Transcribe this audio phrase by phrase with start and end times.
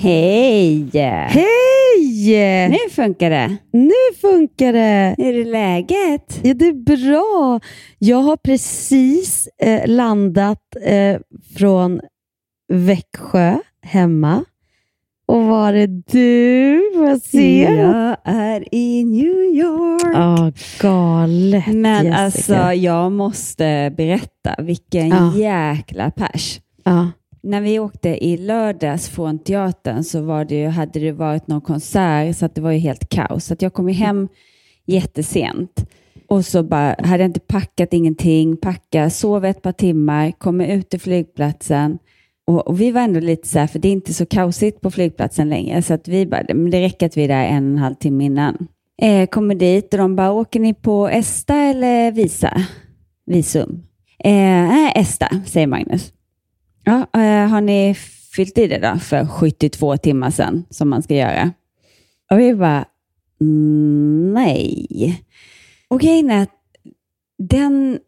[0.00, 0.90] Hej!
[0.92, 2.68] Hej!
[2.70, 3.56] Nu funkar det.
[3.72, 5.14] Nu funkar det.
[5.18, 6.40] Hur är läget?
[6.42, 6.72] Ja, det är
[7.12, 7.60] bra.
[7.98, 11.16] Jag har precis eh, landat eh,
[11.56, 12.00] från
[12.72, 14.44] Växjö hemma.
[15.28, 16.80] Och var är du?
[16.94, 17.62] Får jag se?
[17.62, 20.14] Jag är i New York.
[20.14, 22.16] Ja, galet Men Jessica.
[22.16, 25.32] alltså, jag måste berätta vilken Ja.
[25.36, 26.60] jäkla pers.
[26.84, 27.08] Ja.
[27.42, 31.60] När vi åkte i lördags från teatern så var det, ju- hade det varit någon
[31.60, 33.44] konsert så att det var ju helt kaos.
[33.44, 34.28] Så att jag kom ju hem
[34.86, 35.86] jättesent
[36.28, 40.88] och så bara, hade jag inte packat ingenting, packa, sov ett par timmar, kommer ut
[40.90, 41.98] till flygplatsen
[42.46, 44.90] och, och vi var ändå lite så här, för det är inte så kaosigt på
[44.90, 47.72] flygplatsen längre, så att vi bara, men det räcker att vi är där en och
[47.72, 48.66] en halv timme innan.
[49.02, 52.62] Eh, kommer dit och de bara, åker ni på ESTA eller Visa?
[53.26, 53.82] Visum?
[54.24, 54.32] Eh,
[54.68, 56.12] nej, ESTA, säger Magnus.
[56.88, 57.94] Ja, eh, har ni
[58.34, 61.52] fyllt i det då för 72 timmar sedan som man ska göra?
[62.30, 62.84] Och vi bara,
[63.40, 65.22] mm, nej.
[65.88, 66.54] Och grejen är att
[67.38, 67.98] den,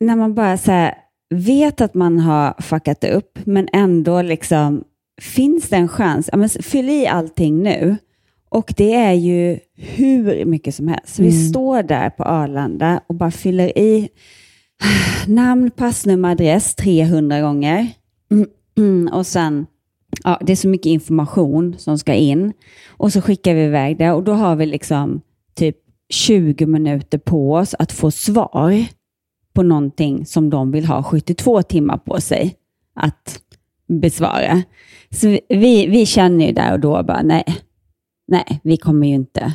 [0.00, 0.94] när man bara så här,
[1.30, 4.84] vet att man har fuckat upp, men ändå liksom,
[5.20, 6.28] finns det en chans?
[6.32, 7.96] Ja, men fyll i allting nu.
[8.50, 11.18] Och det är ju hur mycket som helst.
[11.18, 11.48] Vi Mm.
[11.48, 14.08] står där på Arlanda och bara fyller i
[15.26, 17.86] namn, passnummer, adress 300 gånger.
[18.78, 19.66] Mm, och sen,
[20.24, 22.52] ja, det är så mycket information som ska in.
[22.88, 25.20] Och så skickar vi iväg det och då har vi liksom
[25.54, 25.76] typ
[26.10, 28.84] 20 minuter på oss att få svar
[29.52, 32.54] på någonting som de vill ha 72 timmar på sig
[32.94, 33.40] att
[33.88, 34.62] besvara.
[35.10, 37.44] Så vi- vi, känner ju där och då bara, nej,
[38.28, 39.52] nej, vi kommer ju inte,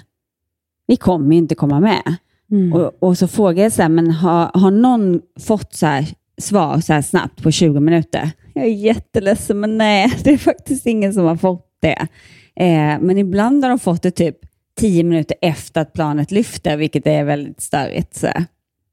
[0.88, 2.16] vi kommer ju inte komma med.
[2.52, 2.74] Mm.
[2.74, 6.08] Och, och så frågar jag så här, men har, har någon fått så här
[6.38, 8.32] svar så här snabbt på 20 minuter?
[8.54, 12.08] Jag är jätteledsen, men nej, det är faktiskt ingen som har fått det.
[12.56, 14.38] Eh, men ibland har de fått det typ
[14.80, 18.16] 10 minuter efter att planet lyfter, vilket är väldigt störigt.
[18.16, 18.28] Så.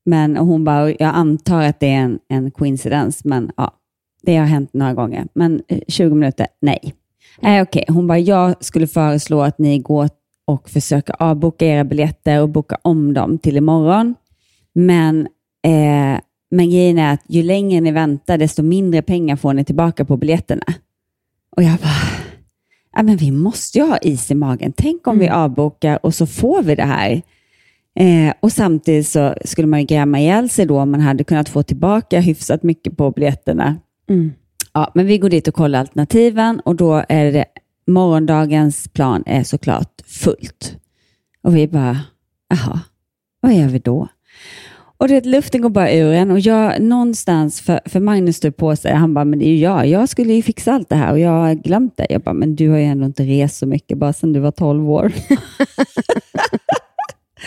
[0.04, 3.74] Men och hon bara, jag antar att det är en, en coincidence, men ja,
[4.22, 5.26] det har hänt några gånger.
[5.34, 6.94] Men eh, 20 minuter, nej.
[7.42, 7.84] Eh, okay.
[7.88, 10.08] Hon bara, jag skulle föreslå att ni går
[10.44, 14.14] och försöker avboka era biljetter och boka om dem till imorgon.
[14.72, 15.28] Men,
[15.64, 20.04] eh, men grejen är att ju längre ni väntar, desto mindre pengar får ni tillbaka
[20.04, 20.64] på biljetterna.
[21.56, 22.22] Och jag bara,
[22.96, 24.72] ja, men vi måste ju ha is i magen.
[24.76, 27.22] Tänk om vi avbokar och så får vi det här.
[27.94, 31.48] Eh, och samtidigt så skulle man ju grämma ihjäl sig då om man hade kunnat
[31.48, 33.76] få tillbaka hyfsat mycket på biljetterna.
[34.08, 34.32] Mm.
[34.72, 37.44] Ja, men vi går dit och kollar alternativen och då är det
[37.86, 40.76] morgondagens plan är såklart fullt.
[41.42, 42.00] Och vi bara,
[42.48, 42.80] jaha,
[43.40, 44.08] vad gör vi då?
[45.00, 48.76] Och det, luften går bara ur en och jag någonstans, för, för Magnus stod på
[48.76, 51.12] sig, han bara, men det är ju jag, jag skulle ju fixa allt det här
[51.12, 52.06] och jag har glömt det.
[52.10, 54.50] Jag bara, men du har ju ändå inte rest så mycket bara sedan du var
[54.50, 55.12] 12 år.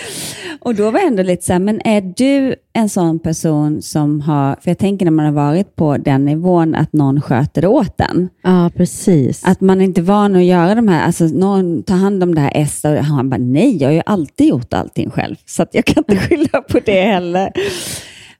[0.59, 4.22] Och då var jag ändå lite så här, men är du en sån person som
[4.22, 7.68] har, för jag tänker när man har varit på den nivån att någon sköter det
[7.68, 8.30] åt en.
[8.44, 9.44] Ja, precis.
[9.46, 12.42] Att man inte är van att göra de här, alltså någon tar hand om det
[12.42, 15.75] här S och han bara, nej, jag har ju alltid gjort allting själv, så att
[15.75, 17.51] jag kan inte skylla på det heller.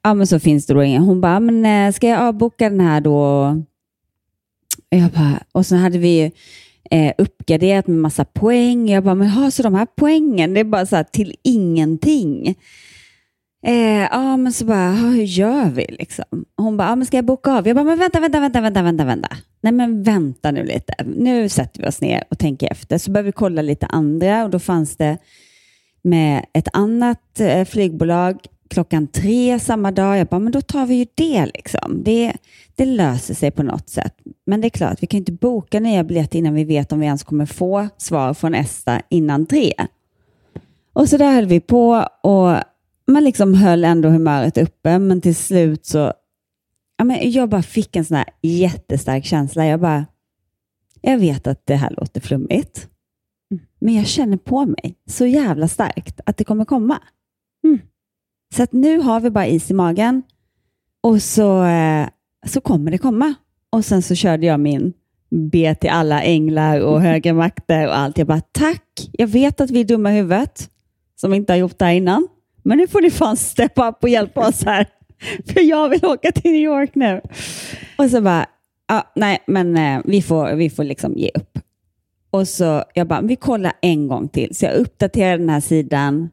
[0.02, 1.04] Ja, men så finns det då ingen.
[1.04, 3.18] Hon bara, men eh, ska jag avboka den här då?
[4.92, 6.32] Och Jag bara, och så hade vi ju
[6.92, 8.90] eh, uppgraderat med massa poäng.
[8.90, 12.56] Jag bara, men ha, så de här poängen, det är bara så här till ingenting.
[13.66, 16.46] Eh, ja, men så bara, hur gör vi liksom?
[16.58, 17.68] Hon bara, ja, men ska jag boka av?
[17.68, 19.30] Jag bara, men vänta, vänta, vänta, vänta, vänta, vänta.
[19.62, 20.94] Nej, men vänta nu lite.
[21.06, 22.98] Nu sätter vi oss ner och tänker efter.
[22.98, 25.18] Så började vi kolla lite andra och då fanns det
[26.02, 28.38] med ett annat eh, flygbolag
[28.74, 30.18] klockan tre samma dag.
[30.18, 31.46] Jag bara, men då tar vi ju det.
[31.46, 32.04] Liksom.
[32.04, 32.34] Det,
[32.76, 34.16] det löser sig på något sätt.
[34.46, 37.06] Men det är klart, vi kan inte boka nya biljetter innan vi vet om vi
[37.06, 39.74] ens kommer få svar från Esta innan tre.
[40.94, 42.58] Och så där höll vi på och
[43.08, 46.14] man liksom höll ändå humöret uppe, men till slut så...
[46.98, 49.66] Ja, men jag bara fick en sån här jättestark känsla.
[49.66, 50.06] Jag bara,
[51.02, 52.88] jag vet att det här låter flummigt,
[53.80, 57.00] men jag känner på mig så jävla starkt att det kommer komma.
[58.56, 60.24] Så nu har vi bara is i magen
[61.02, 62.08] och så, eh,
[62.46, 63.34] så kommer det komma.
[63.70, 64.94] Och sen så körde jag min
[65.30, 68.18] be till alla änglar och högre makter och allt.
[68.18, 70.70] Jag bara, tack, jag vet att vi är dumma i huvudet
[71.16, 72.28] som inte har gjort det här innan.
[72.64, 74.88] Men nu får ni fan steppa upp och hjälpa oss här.
[75.54, 77.22] För jag vill åka till New York nu.
[77.98, 78.46] Och så bara,
[78.88, 81.60] ja, nej, men eh, vi får, vi får liksom ge upp.
[82.30, 84.56] Och så jag bara, vi kollar en gång till.
[84.56, 86.30] Så jag uppdaterar den här sidan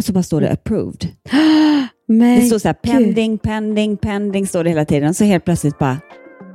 [0.00, 1.08] och så bara står det approved.
[2.08, 5.14] Men Det står så här pending, pending, pending står det hela tiden.
[5.14, 6.00] Så helt plötsligt bara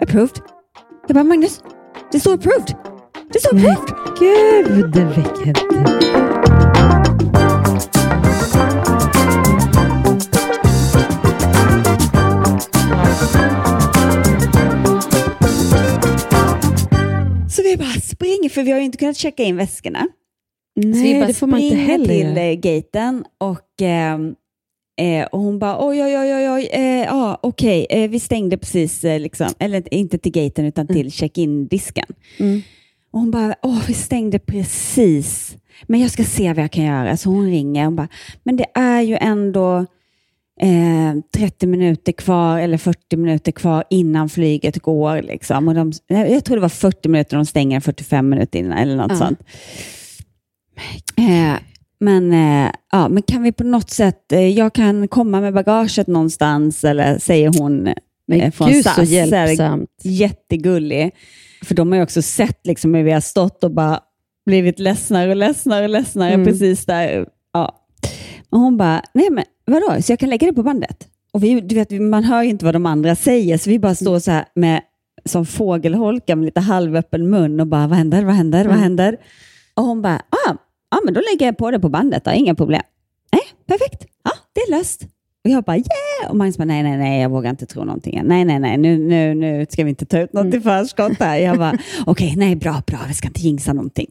[0.02, 0.40] approved.
[1.08, 1.62] Jag bara, Magnus,
[2.12, 2.76] det står approved.
[3.34, 3.96] Det står Men approved.
[4.20, 5.58] gud, vilket...
[17.52, 20.08] Så vi bara springer, för vi har ju inte kunnat checka in väskorna.
[20.82, 24.36] Så vi Nej, bara det får man inte heller till eh, gaten och, ehm,
[25.02, 28.58] eh, och hon bara oj, oj, oj, oj, oj eh, ja, okej, eh, vi stängde
[28.58, 32.06] precis, eh, liksom, eller inte till gaten utan till check-in-disken.
[32.40, 32.62] Mm.
[33.12, 35.58] Och hon bara, åh, vi stängde precis,
[35.88, 37.18] men jag ska se vad jag kan göra.
[37.18, 38.08] Så hon ringer och bara,
[38.44, 39.78] men det är ju ändå
[40.62, 45.22] eh, 30 minuter kvar eller 40 minuter kvar innan flyget går.
[45.22, 45.68] Liksom.
[45.68, 49.12] Och de, jag tror det var 40 minuter, de stänger 45 minuter innan eller något
[49.12, 49.18] Ja.
[49.18, 49.40] sånt.
[51.18, 51.60] Eh,
[52.00, 56.08] men, eh, ja, men kan vi på något sätt, eh, jag kan komma med bagaget
[56.08, 57.94] någonstans, eller säger hon
[58.28, 58.96] Men från gud SAS.
[58.96, 59.90] så hjälpsamt.
[60.04, 61.12] Jättegullig.
[61.64, 64.00] För de har ju också sett liksom hur vi har stått och bara
[64.46, 66.46] blivit ledsnare och ledsnare och ledsnare Mm.
[66.46, 67.26] precis där.
[67.54, 67.76] Ja.
[68.50, 71.08] Och hon bara, nej men vadå, så jag kan lägga det på bandet?
[71.34, 73.96] Och vi, du vet, man hör ju inte vad de andra säger, så vi bara
[73.96, 74.82] står så här med,
[75.26, 78.84] som fågelholkar med lite halvöppen mun och bara, vad händer, vad händer, vad Mm.
[78.84, 79.18] händer?
[79.74, 80.16] Och hon bara,
[80.48, 80.54] ah,
[80.96, 82.82] ja men då lägger jag på det på bandet, då, inga problem.
[83.32, 85.08] Nej, perfekt, ja det är löst.
[85.44, 86.30] Och jag bara, yeah!
[86.30, 88.22] Och Magnus bara, nej, nej, nej, jag vågar inte tro någonting.
[88.24, 91.38] Nej, nej, nej, nu, nu, nu ska vi inte ta ut något i förskott här.
[91.38, 94.08] Jag bara, okej, nej, bra, bra, vi ska inte jinxa någonting.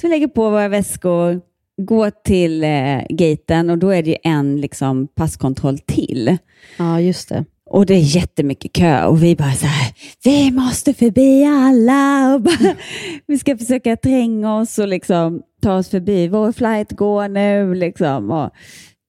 [0.00, 1.40] Så vi lägger på våra väskor,
[1.82, 6.36] går till eh, gaten och då är det ju en liksom, passkontroll till.
[6.78, 7.44] Ja, just det.
[7.70, 9.94] Och det är jättemycket kö och vi bara så här,
[10.24, 12.74] vi måste förbi alla och bara,
[13.26, 16.28] vi ska försöka tränga oss och liksom ta oss förbi.
[16.28, 18.30] Vår flight går nu liksom.
[18.30, 18.50] Och,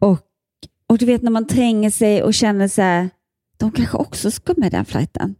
[0.02, 0.20] och,
[0.88, 3.10] och du vet när man tränger sig och känner så här,
[3.58, 5.36] de kanske också ska med den flighten.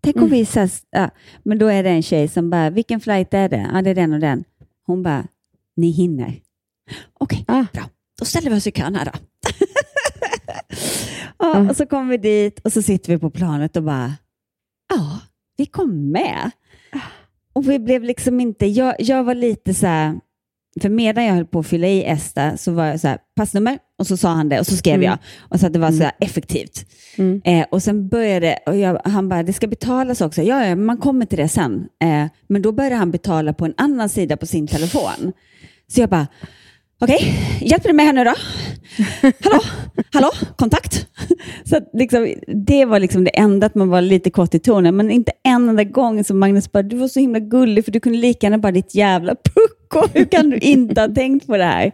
[0.00, 0.38] Tänk om Mm.
[0.38, 1.10] vi så ja,
[1.44, 3.70] men då är det en tjej som bara, vilken flight är det?
[3.74, 4.44] Ja, det är den och den.
[4.86, 5.26] Hon bara,
[5.76, 6.40] ni hinner.
[7.20, 7.64] Okej, Ah.
[7.72, 7.82] bra.
[8.18, 9.12] Då ställer vi oss i kön här då.
[11.52, 11.70] ja, Mm.
[11.70, 14.12] och så kommer vi dit och så sitter vi på planet och bara,
[14.94, 15.20] ja,
[15.56, 16.50] vi kom med.
[17.52, 20.14] Och vi blev liksom inte, jag, jag var lite så här,
[20.80, 23.78] för medan jag höll på att fylla i Esta så var jag så här, passnummer
[23.98, 25.04] och så sa han det och så skrev Mm.
[25.06, 26.86] jag och så att det var så här effektivt.
[27.18, 27.42] Mm.
[27.44, 30.42] Eh, och sen började, och jag, han bara, det ska betalas också.
[30.42, 31.88] Ja, ja, man kommer till det sen.
[32.02, 35.32] Eh, men då började han betala på en annan sida på sin telefon.
[35.88, 36.26] Så jag bara,
[37.00, 38.34] okej, hjälper du mig här nu då?
[39.40, 39.60] Hallå,
[40.12, 41.06] hallå, kontakt?
[41.64, 42.34] Så liksom,
[42.66, 45.68] det var liksom det enda, att man var lite kort i tonen, men inte en
[45.68, 48.58] enda gång som Magnus bara, du var så himla gullig, för du kunde lika gärna
[48.58, 51.92] bara ditt jävla pucko, hur kan du inte ha tänkt på det här?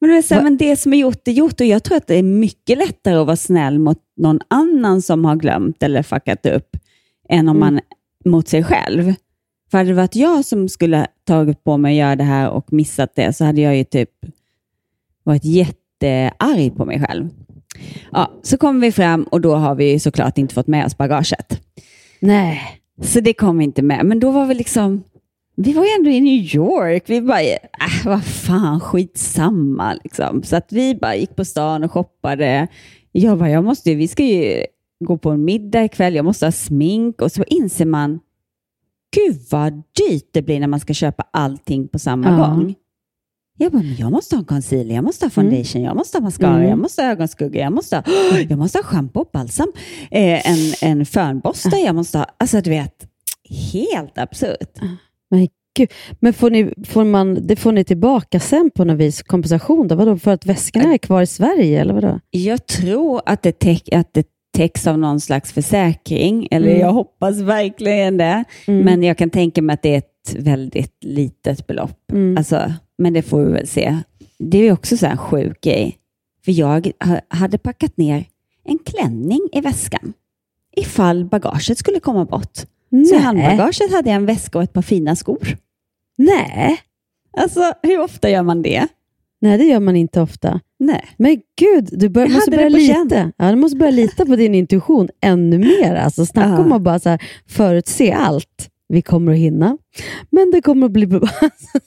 [0.00, 1.96] Men det, är så här, men det som är gjort är gjort och jag tror
[1.96, 6.02] att det är mycket lättare att vara snäll mot någon annan som har glömt eller
[6.02, 6.76] fuckat upp
[7.28, 7.74] än om Mm.
[7.74, 7.80] man
[8.32, 9.14] mot sig själv.
[9.70, 12.72] För hade det varit jag som skulle tagit på mig att göra det här och
[12.72, 14.10] missat det så hade jag ju typ
[15.24, 17.28] varit jättearg på mig själv.
[18.12, 21.60] Ja, så kommer vi fram och då har vi såklart inte fått med oss bagaget.
[22.20, 22.60] Nej.
[23.02, 24.06] Så det kom inte med.
[24.06, 25.02] Men då var vi liksom,
[25.56, 27.02] vi var ju ändå i New York.
[27.06, 27.58] Vi bara, äh,
[28.04, 30.42] vad fan, skitsamma liksom.
[30.42, 32.66] Så att vi bara gick på stan och shoppade.
[33.12, 34.64] Jag bara, jag måste, vi ska ju
[35.04, 37.22] gå på en middag ikväll, jag måste ha smink.
[37.22, 38.20] Och så inser man,
[39.16, 42.36] gud vad dyrt det blir när man ska köpa allting på samma Ja.
[42.36, 42.74] gång.
[43.62, 46.22] Jag bara, men jag måste ha en concealer, jag måste ha foundation, jag måste ha
[46.22, 46.68] mascara, Mm.
[46.68, 48.02] jag måste ha ögonskugga, jag måste ha,
[48.48, 49.72] jag måste ha schampo och balsam,
[50.10, 52.94] eh, en, en fönborste, jag måste ha, alltså du vet,
[53.72, 54.78] helt absurt.
[55.30, 55.88] Men gud.
[56.20, 59.88] Men får ni, får man, det får ni tillbaka sen på något vis, kompensation?
[59.88, 59.94] Då?
[59.94, 61.80] Vadå, för att väskorna är kvar i Sverige?
[61.80, 62.20] Eller vadå?
[62.30, 64.26] Jag tror att det, täck, att det
[64.56, 66.80] täcks av någon slags försäkring, eller Mm.
[66.80, 68.44] jag hoppas verkligen det.
[68.66, 68.84] Mm.
[68.84, 72.10] Men jag kan tänka mig att det är ett väldigt litet belopp.
[72.12, 72.36] Mm.
[72.36, 73.98] Alltså, men det får vi väl se.
[74.38, 75.98] Det är också så här en sjuk grej.
[76.44, 78.24] För jag ha- hade packat ner
[78.64, 80.12] en klänning i väskan
[80.76, 82.56] ifall bagaget skulle komma bort.
[82.56, 82.64] Så
[82.96, 83.18] i Nej.
[83.20, 85.56] handbagaget hade jag en väska och ett par fina skor.
[86.18, 86.80] Nej.
[87.36, 88.86] Alltså, hur ofta gör man det?
[89.40, 90.60] Nej, det gör man inte ofta.
[90.78, 91.04] Nej.
[91.16, 93.32] Men gud, du bör, måste börja lita.
[93.36, 95.94] Ja, du måste börja lita på din intuition ännu mer.
[95.94, 96.58] Alltså, snacka Ja.
[96.58, 98.68] om att bara så här, förutse allt.
[98.92, 99.78] Vi kommer att hinna,
[100.30, 101.28] men det kommer att bli bra.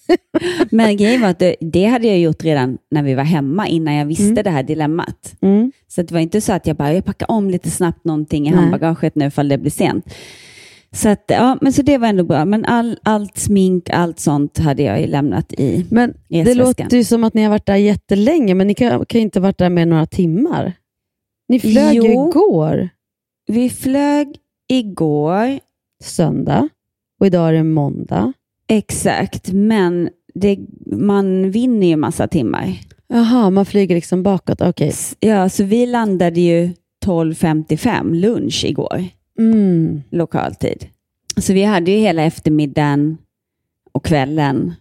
[0.71, 3.93] Men grejen var att det, det hade jag gjort redan när vi var hemma, innan
[3.93, 4.43] jag visste Mm.
[4.43, 5.35] det här dilemmat.
[5.41, 5.71] Mm.
[5.87, 8.51] Så det var inte så att jag bara, jag packar om lite snabbt någonting i
[8.51, 8.59] Nej.
[8.59, 10.13] handbagaget nu ifall det blir sent.
[10.91, 12.45] Så, att, ja, men så det var ändå bra.
[12.45, 17.03] Men all, allt smink, allt sånt hade jag ju lämnat i Men det låter ju
[17.03, 19.57] som att ni har varit där jättelänge, men ni kan, kan ju inte ha varit
[19.57, 20.73] där med några timmar.
[21.47, 22.29] Ni flög ju Jo.
[22.29, 22.89] igår,
[23.47, 24.27] Vi flög
[24.69, 25.59] igår,
[26.03, 26.69] söndag,
[27.19, 28.33] och idag är det måndag.
[28.67, 30.57] exakt, men det,
[30.91, 32.79] man vinner ju massa timmar.
[33.07, 34.61] Jaha, man flyger liksom bakåt.
[34.61, 34.87] Okej.
[34.87, 36.73] S- Ja, så vi landade ju
[37.05, 39.05] 12.55 lunch igår.
[39.39, 40.01] Mm.
[40.11, 40.85] lokaltid.
[41.37, 43.17] Så vi hade ju hela eftermiddagen
[43.91, 44.73] och kvällen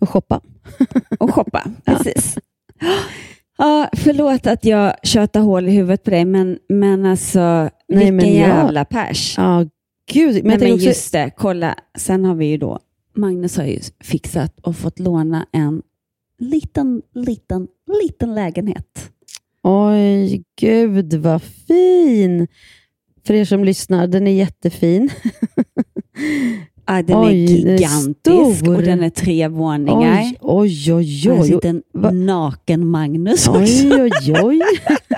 [0.00, 0.40] Och shoppa.
[1.18, 1.62] och shoppa.
[1.84, 2.38] Precis.
[3.58, 8.16] Ja, förlåt att jag tjötar hål i huvudet på dig, men, men alltså Nej, vilken
[8.16, 9.34] men jag- jävla pers.
[9.38, 9.64] Ja,
[10.12, 10.44] gud.
[10.44, 11.74] Men, jag men också, just det, kolla.
[11.98, 12.78] Sen har vi ju då,
[13.16, 15.82] Magnus har ju fixat och fått låna en
[16.38, 17.68] liten, liten,
[18.02, 19.10] liten lägenhet.
[19.62, 22.46] Oj, gud vad fin.
[23.26, 25.10] För er som lyssnar, den är jättefin.
[26.86, 28.76] Ja, den Oj, är gigantisk stor.
[28.76, 30.22] och den är tre våningar.
[30.40, 31.30] Oj, oj, oj.
[31.40, 31.48] Oj.
[31.48, 33.60] sitter en Va- naken Magnus också.
[33.60, 34.60] Oj, oj, oj.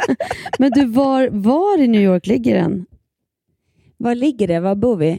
[0.59, 2.87] Men du, var, var i New York ligger den?
[3.99, 4.61] Var ligger det?
[4.61, 5.19] Var bor vi?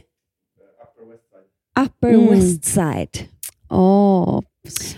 [1.86, 2.28] Upper Mm.
[2.30, 3.28] West Side.
[3.70, 4.40] Åh,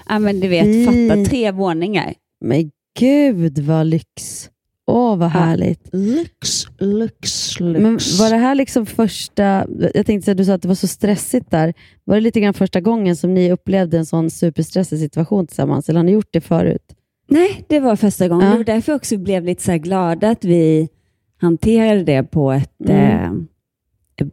[0.09, 2.15] Ja, men du vet, fatta tre våningar.
[2.41, 4.51] men gud vad lyx.
[4.87, 5.89] Åh, vad härligt.
[5.93, 7.81] Lyx, lyx, lyx.
[7.83, 10.87] Men var det här liksom första, jag tänkte säga, du sa att det var så
[10.89, 11.75] stressigt där.
[12.05, 15.89] Var det lite grann första gången som ni upplevde en sån superstressig situation tillsammans?
[15.89, 16.95] Eller har ni gjort det förut?
[17.29, 18.47] Nej, det var första gången.
[18.47, 18.53] Ja.
[18.53, 20.89] Det var därför också vi blev lite så här glada att vi
[21.41, 23.25] hanterade det på ett, Mm.
[23.25, 23.31] eh,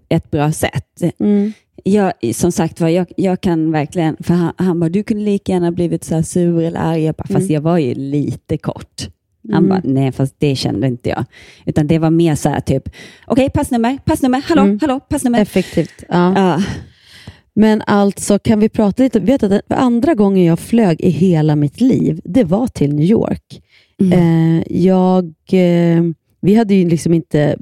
[0.10, 1.02] ett bra sätt.
[1.20, 1.52] Mm.
[1.84, 5.52] Jag, som sagt var, jag, jag kan verkligen, för han, han bara, du kunde lika
[5.52, 7.04] gärna blivit så sur eller arg.
[7.04, 7.54] Jag bara, fast Mm.
[7.54, 9.08] jag var ju lite kort.
[9.52, 9.70] Han Mm.
[9.70, 11.26] bara, nej fast det kände inte jag.
[11.66, 12.90] Utan det var mer så här typ,
[13.28, 14.78] okej passnummer, passnummer, hallå, Mm.
[14.82, 15.42] hallå, passnummer.
[15.42, 16.04] Effektivt.
[16.10, 16.34] Ja.
[16.36, 16.64] Ja,
[17.56, 19.20] Men alltså, kan vi prata lite?
[19.20, 23.62] Vet att andra gången jag flög i hela mitt liv, det var till New York.
[24.02, 24.14] Mm.
[24.60, 26.04] Eh, jag, eh,
[26.42, 27.58] vi hade ju liksom inte,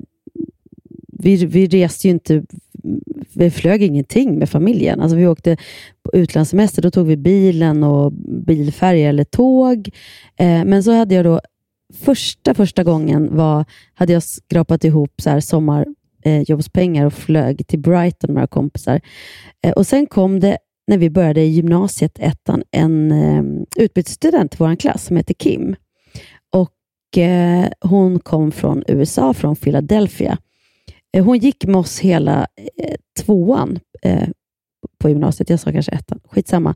[1.19, 2.43] vi, vi reste ju inte,
[3.33, 5.01] vi flög ingenting med familjen.
[5.01, 5.57] Alltså vi åkte
[6.03, 8.11] på utlandssemester, då tog vi bilen och
[8.45, 9.89] bilfärja eller tåg.
[10.39, 11.41] Eh, men så hade jag då,
[11.93, 18.27] första första gången var, hade jag skrapat ihop så här sommarjobbspengar och flög till Brighton
[18.27, 19.01] med några kompisar.
[19.63, 20.57] Eh, och Sen kom det,
[20.87, 23.43] när vi började i gymnasiet, ettan, en eh,
[23.83, 25.75] utbytesstudent i vår klass som heter Kim.
[26.53, 30.37] Och eh, Hon kom från USA, från Philadelphia.
[31.15, 34.29] Eh, hon gick med oss hela eh, tvåan eh,
[34.99, 35.49] på gymnasiet.
[35.49, 36.19] Jag sa kanske ettan.
[36.23, 36.75] Skitsamma.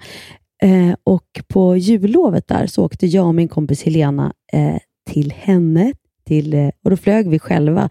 [0.63, 4.77] Eh, och på jullovet där så åkte jag och min kompis Helena eh,
[5.10, 5.93] till henne.
[6.25, 7.89] Till, eh, och Då flög vi själva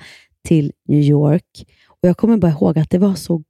[0.49, 1.67] till New York.
[1.89, 3.43] Och Jag kommer bara ihåg att det var så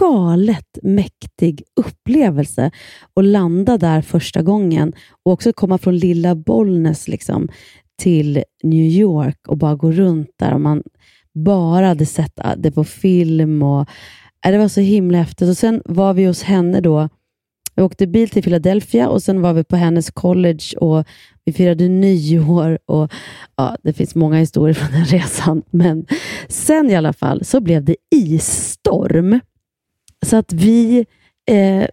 [0.00, 2.70] galet mäktig upplevelse
[3.14, 7.48] att landa där första gången och också komma från lilla Bollnäs liksom,
[8.02, 10.54] till New York och bara gå runt där.
[10.54, 10.82] Och man
[11.38, 13.62] bara hade sett det på film.
[13.62, 13.80] och
[14.46, 15.48] äh, Det var så himla häftigt.
[15.48, 17.08] Och Sen var vi hos henne då.
[17.78, 21.06] Vi åkte bil till Philadelphia och sen var vi på hennes college och
[21.44, 22.78] vi firade nyår.
[22.86, 23.12] Och,
[23.56, 26.06] ja, det finns många historier från den resan, men
[26.48, 29.40] sen i alla fall så blev det isstorm.
[30.26, 31.06] Så att vi,
[31.50, 31.86] eh,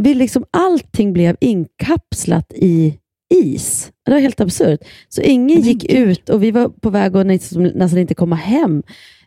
[0.00, 2.98] vi liksom, allting blev inkapslat i
[3.32, 3.90] is.
[4.04, 4.80] Det var helt absurt.
[5.08, 6.08] Så ingen Men gick gud.
[6.08, 8.82] ut och vi var på väg att nästan, inte komma hem,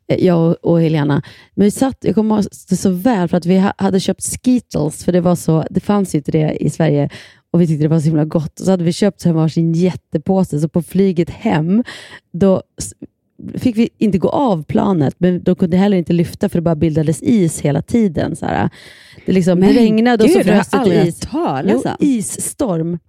[0.08, 1.22] eh, jag och, Helena.
[1.56, 4.24] Men vi satt, jag kommer ihåg det så väl, för att vi ha, hade köpt
[4.24, 7.10] Skittles, för det, var så, det fanns ju inte det i Sverige
[7.52, 8.60] och vi tyckte det var så himla gott.
[8.60, 11.84] Och så hade vi köpt så här varsin jättepåse, så på flyget hem,
[12.34, 12.62] då
[13.58, 16.76] fick vi inte gå av planet, men de kunde heller inte lyfta för det bara
[16.76, 18.36] bildades is hela tiden.
[18.36, 18.70] Så här.
[19.26, 21.20] Det, liksom, det regnade och så frös det is.
[21.74, 23.00] Jo, isstorm.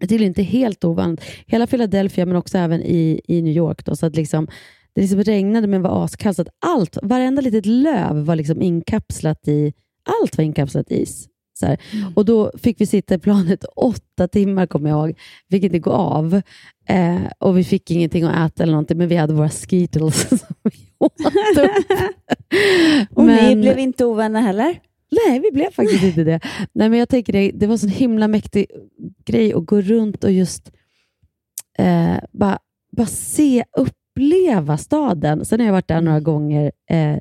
[0.00, 1.24] Det är inte helt ovanligt.
[1.46, 3.84] Hela Philadelphia, men också även i, i New York.
[3.84, 4.46] Då, så att liksom,
[4.94, 6.36] det liksom regnade men var askallt.
[6.36, 9.72] Så att allt, varenda litet löv var liksom inkapslat i,
[10.22, 11.28] allt var inkapslat i is.
[11.58, 11.78] Så här.
[12.14, 15.18] Och då fick vi sitta i planet åtta timmar, kommer jag ihåg.
[15.50, 16.40] Fick inte gå av.
[16.88, 20.38] Eh, och vi fick ingenting att äta eller någonting, men vi hade våra skittles som
[20.62, 21.20] vi åt
[21.58, 21.70] upp.
[23.10, 24.80] Och ni Men- blev inte ovänner heller?
[25.10, 26.40] Nej, vi blev faktiskt inte det.
[26.72, 28.66] Nej, men jag tänker det, det var en himla mäktig
[29.24, 30.72] grej att gå runt och just
[31.78, 32.58] eh, bara,
[32.92, 35.44] bara se, uppleva staden.
[35.44, 37.18] Sen har jag varit där några gånger eh,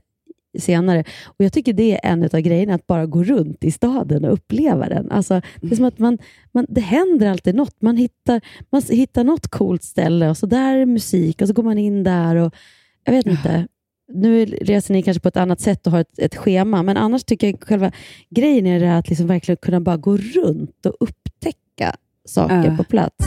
[0.60, 4.26] senare och jag tycker det är en av grejerna, att bara gå runt i staden
[4.26, 5.12] och uppleva den.
[5.12, 6.18] Alltså, det är som att man,
[6.52, 7.82] man, det händer alltid något.
[7.82, 11.64] Man hittar, man hittar något coolt ställe och så där är musik och så går
[11.64, 12.56] man in där och
[13.04, 13.68] jag vet inte.
[14.08, 17.24] Nu reser ni kanske på ett annat sätt och har ett, ett schema, men annars
[17.24, 17.92] tycker jag själva
[18.30, 21.96] grejen är det att liksom verkligen kunna bara gå runt och upptäcka
[22.26, 22.78] saker Ja.
[22.78, 23.26] på plats.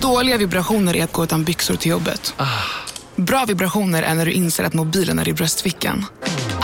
[0.00, 2.34] Dåliga vibrationer är att gå utan byxor till jobbet.
[3.16, 6.04] Bra vibrationer är när du inser att mobilen är i bröstfickan.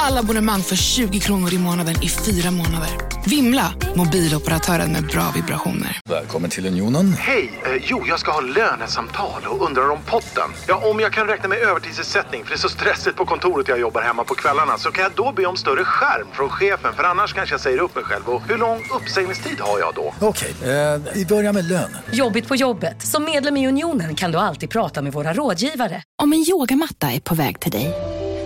[0.09, 2.89] Alla abonnemang för 20 kronor i månaden i fyra månader.
[3.27, 3.75] Vimla!
[3.95, 6.01] Mobiloperatören med bra vibrationer.
[6.09, 7.13] Välkommen till Unionen.
[7.13, 7.61] Hej!
[7.65, 10.51] Eh, jo, jag ska ha lönesamtal och undrar om potten.
[10.69, 13.81] Ja, om jag kan räkna med övertidsersättning för det är så stressigt på kontoret jag
[13.81, 17.05] jobbar hemma på kvällarna så kan jag då be om större skärm från chefen för
[17.05, 18.29] annars kanske jag säger upp mig själv.
[18.29, 20.15] Och hur lång uppsägningstid har jag då?
[20.21, 21.97] Okej, eh, vi börjar med lön.
[22.13, 23.03] Jobbigt på jobbet.
[23.07, 26.03] Som medlem i Unionen kan du alltid prata med våra rådgivare.
[26.23, 28.16] Om en yogamatta är på väg till dig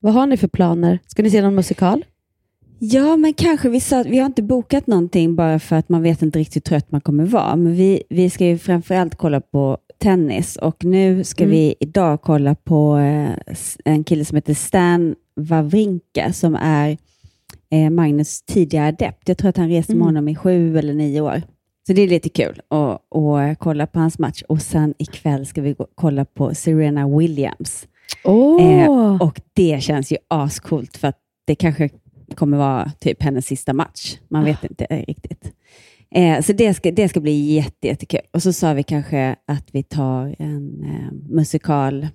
[0.00, 0.98] Vad har ni för planer?
[1.06, 2.04] Ska ni se någon musikal?
[2.78, 6.22] Ja, men kanske vi sa vi har inte bokat någonting bara för att man vet
[6.22, 7.56] inte riktigt hur trött man kommer vara.
[7.56, 11.50] Men vi, vi ska ju framförallt kolla på tennis och nu ska Mm.
[11.56, 16.96] vi idag kolla på eh, en kille som heter Stan Wawrinka som är
[17.70, 19.28] eh, Magnus tidigare adept.
[19.28, 20.06] Jag tror att han reste med Mm.
[20.06, 21.42] honom i sju eller nio år.
[21.86, 24.42] Så det är lite kul att, att kolla på hans match.
[24.48, 27.86] Och sen ikväll ska vi gå, kolla på Serena Williams.
[28.24, 28.82] Åh!
[28.82, 31.90] Eh, och det känns ju ascoolt för att det kanske
[32.34, 34.18] kommer vara typ hennes sista match.
[34.28, 35.52] Man vet inte eh, riktigt.
[36.10, 38.20] Eh, så det ska, det ska bli jätte, jättekul.
[38.32, 42.08] Och så sa vi kanske att vi tar en eh, musikal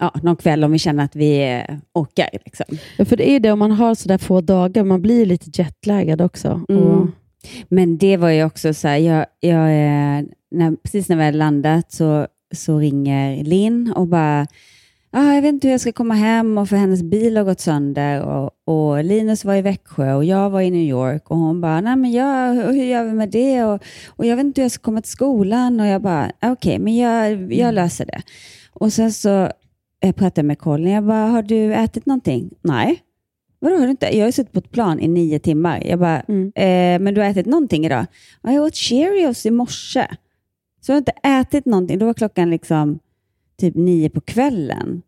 [0.00, 2.28] ja, någon kväll om vi känner att vi eh, orkar.
[2.44, 2.66] Liksom.
[2.98, 6.20] Ja, för det är det, om man har sådär få dagar, man blir lite jetlaggad
[6.20, 6.60] också.
[6.68, 6.82] Mm.
[6.82, 7.06] Och,
[7.68, 11.38] Men det var ju också så här, jag, jag, eh, när, precis när vi hade
[11.38, 14.46] landat så, så ringer Linn och bara,
[15.12, 17.60] ah, jag vet inte hur jag ska komma hem och för hennes bil har gått
[17.60, 21.60] sönder och, och Linus var i Växjö och jag var i New York och hon
[21.60, 23.64] bara, nej men jag, hur gör vi med det?
[23.64, 26.78] Och, och jag vet inte hur jag ska komma till skolan och jag bara, okej,
[26.78, 28.22] men jag, jag löser det.
[28.72, 29.50] Och sen så
[30.00, 32.50] jag pratade med Colin, jag bara, har du ätit någonting?
[32.62, 33.02] Nej.
[33.58, 34.16] Vadå har du inte?
[34.16, 35.82] Jag har suttit på ett plan i nio timmar.
[35.86, 36.16] Jag bara,
[36.54, 38.06] eh, men du har ätit någonting idag?
[38.42, 40.06] Ja, jag åt Cheerios i morse.
[40.80, 41.98] Så jag har inte ätit någonting.
[41.98, 42.98] Då var klockan liksom
[43.60, 45.02] typ nio på kvällen.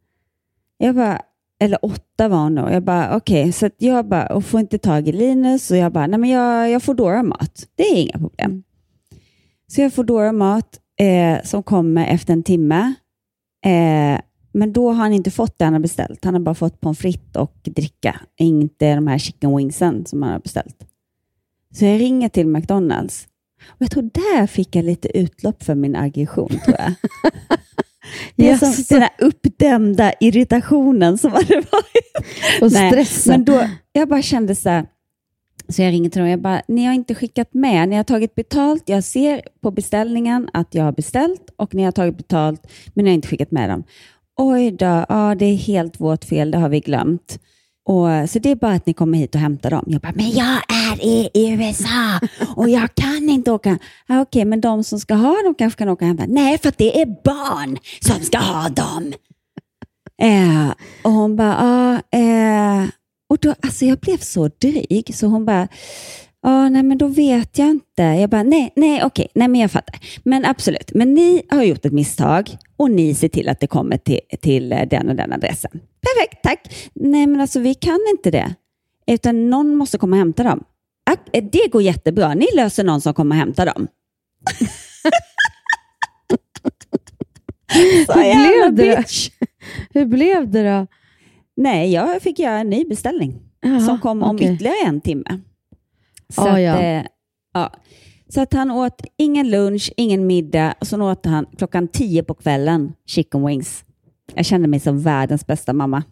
[0.78, 1.20] Jag bara,
[1.60, 2.70] eller åtta var hon då.
[2.70, 5.70] Jag bara, okej, så att jag bara, och får inte tag i Linus.
[5.70, 7.68] Och jag bara, nej men jag, jag får Dora mat.
[7.74, 8.62] Det är inga problem.
[9.66, 12.94] Så jag får Dora mat eh, som kommer efter en timme.
[13.64, 14.20] Eh,
[14.52, 16.24] men då har han inte fått det han har beställt.
[16.24, 18.20] Han har bara fått pommes frites och dricka.
[18.38, 20.86] Inte de här chicken wingsen som han har beställt.
[21.74, 23.28] Så jag ringer till McDonalds.
[23.66, 26.92] Och jag tror där fick jag lite utlopp för min aggression, tror jag.
[28.36, 28.94] Det är som Jaså.
[28.94, 32.26] den här uppdämda irritationen som hade varit.
[32.60, 33.30] och Nej, stressen.
[33.30, 34.86] Men då, jag bara kände så här,
[35.68, 38.34] så jag ringer till dem jag bara, ni har inte skickat med, ni har tagit
[38.34, 43.04] betalt, jag ser på beställningen att jag har beställt och ni har tagit betalt, men
[43.04, 43.84] ni har inte skickat med dem.
[44.36, 47.38] Oj då, ja, det är helt vårt fel, det har vi glömt.
[47.85, 49.85] Och, så det är bara att ni kommer hit och hämtar dem.
[49.87, 52.21] Jag bara, men jag är i USA
[52.57, 53.79] och jag kan inte åka.
[54.07, 56.25] Ah, Okej, men de som ska ha dem kanske kan åka och hämta.
[56.29, 59.12] Nej, för att det är barn som ska ha dem.
[60.23, 61.57] Eh, och hon bara,
[62.12, 62.88] ja, eh,
[63.31, 65.68] och då, alltså jag blev så dryg så hon bara,
[66.42, 68.02] Ja, nej men då vet jag inte.
[68.02, 70.00] Jag bara, nej, nej, okej, nej men jag fattar.
[70.24, 73.96] Men absolut, men ni har gjort ett misstag och ni ser till att det kommer
[73.98, 75.70] till, till den och den adressen.
[75.72, 76.90] Perfekt, tack.
[76.94, 78.55] Nej men alltså vi kan inte det.
[79.07, 80.64] Utan någon måste komma och hämta dem.
[81.11, 82.35] Ah, Det går jättebra.
[82.35, 83.88] Ni löser någon som kommer och hämtar dem.
[88.07, 88.96] Så Hur blev det?
[88.96, 89.31] bitch.
[89.94, 90.87] Hur blev det då?
[91.57, 94.55] Nej, jag fick göra en ny beställning Jaha, som kom om okej.
[94.55, 95.40] ytterligare en timme.
[96.35, 96.79] Så, Ah, att, ja.
[96.83, 97.05] eh,
[97.55, 97.71] ja.
[98.29, 102.35] så att han åt ingen lunch, ingen middag och så åt han klockan tio på
[102.35, 103.85] kvällen chicken wings.
[104.35, 106.03] Jag kände mig som världens bästa mamma.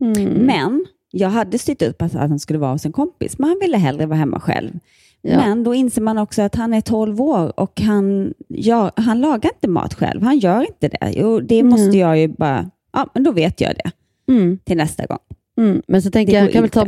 [0.00, 0.32] Mm.
[0.32, 3.76] Men jag hade styrt upp att han skulle vara hos en kompis, men han ville
[3.78, 4.78] hellre vara hemma själv.
[5.22, 5.36] Ja.
[5.36, 9.50] Men då inser man också att han är 12 år och han, ja, han lagar
[9.54, 10.22] inte mat själv.
[10.22, 11.12] Han gör inte det.
[11.16, 11.98] Jo, det måste Mm.
[11.98, 12.70] jag ju bara...
[12.92, 13.90] Ja, men då vet jag det
[14.32, 14.58] Mm.
[14.64, 15.18] till nästa gång.
[15.60, 15.82] Mm.
[15.88, 16.86] Men så tänker Det jag, kan väl ta,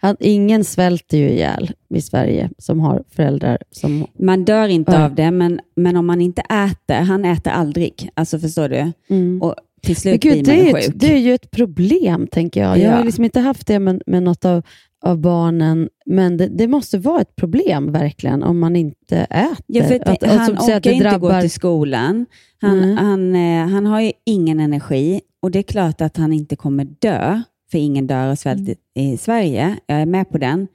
[0.00, 4.06] han, ingen svälter ju ihjäl i Sverige som har föräldrar som...
[4.18, 5.04] Man dör inte Ja.
[5.04, 8.10] av det, men, men om man inte äter, han äter aldrig.
[8.14, 8.92] Alltså förstår du?
[9.10, 9.42] Mm.
[9.42, 10.88] Och till slut gud, blir det, man är ju ju sjuk.
[10.94, 12.78] ett, det är ju ett problem, tänker jag.
[12.78, 13.04] Jag har Ja.
[13.04, 14.62] liksom inte haft det med, med något av,
[15.04, 19.56] av barnen, men det, det måste vara ett problem verkligen om man inte äter.
[19.66, 22.26] Ja, för att, Att- att- han orkar det inte gå drabbar- till skolan.
[22.60, 22.94] Han, Nej.
[22.94, 26.84] han, eh, han har ju ingen energi och det är klart att han inte kommer
[26.84, 28.76] dö, för ingen dör av svält Mm.
[28.94, 29.78] i, Sverige.
[29.86, 30.68] Jag är med på den.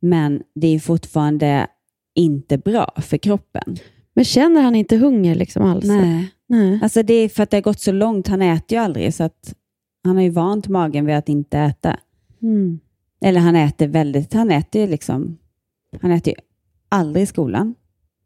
[0.00, 1.66] Men det är fortfarande
[2.14, 3.76] inte bra för kroppen.
[4.14, 5.84] Men känner han inte hunger liksom alls?
[5.84, 6.32] Nej.
[6.46, 6.78] Nej.
[6.82, 8.28] Alltså det är för att det har gått så långt.
[8.28, 9.54] Han äter ju aldrig, så att
[10.04, 11.96] han har ju vant magen vid att inte äta.
[12.42, 12.80] Mm.
[13.20, 15.38] Eller han äter väldigt, han äter ju liksom,
[16.00, 16.40] han äter ju
[16.88, 17.74] aldrig i skolan.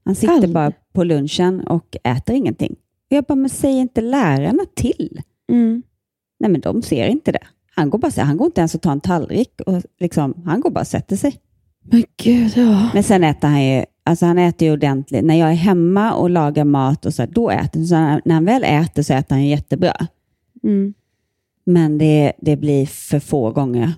[0.04, 0.54] Han sitter Aldrig?
[0.54, 2.72] bara på lunchen och äter ingenting.
[3.10, 5.20] Och jag bara, men säg inte lärarna till.
[5.52, 5.82] Mm.
[6.40, 7.46] Nej, men de ser inte det.
[7.76, 9.60] Han går, bara, han går inte ens och tar en tallrik.
[9.66, 11.40] Och liksom, han går bara och sätter sig.
[11.82, 12.90] Men gud, ja.
[12.94, 15.24] Men sen äter han ju, alltså han äter ju ordentligt.
[15.24, 17.86] När jag är hemma och lagar mat, och så, då äter han.
[17.86, 20.06] Så när han väl äter så äter han jättebra.
[20.62, 20.94] Mm.
[21.66, 23.92] Men det, det blir för få gånger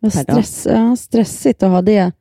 [0.00, 0.44] Vad per dag.
[0.44, 2.12] stress, ja, stressigt att ha det.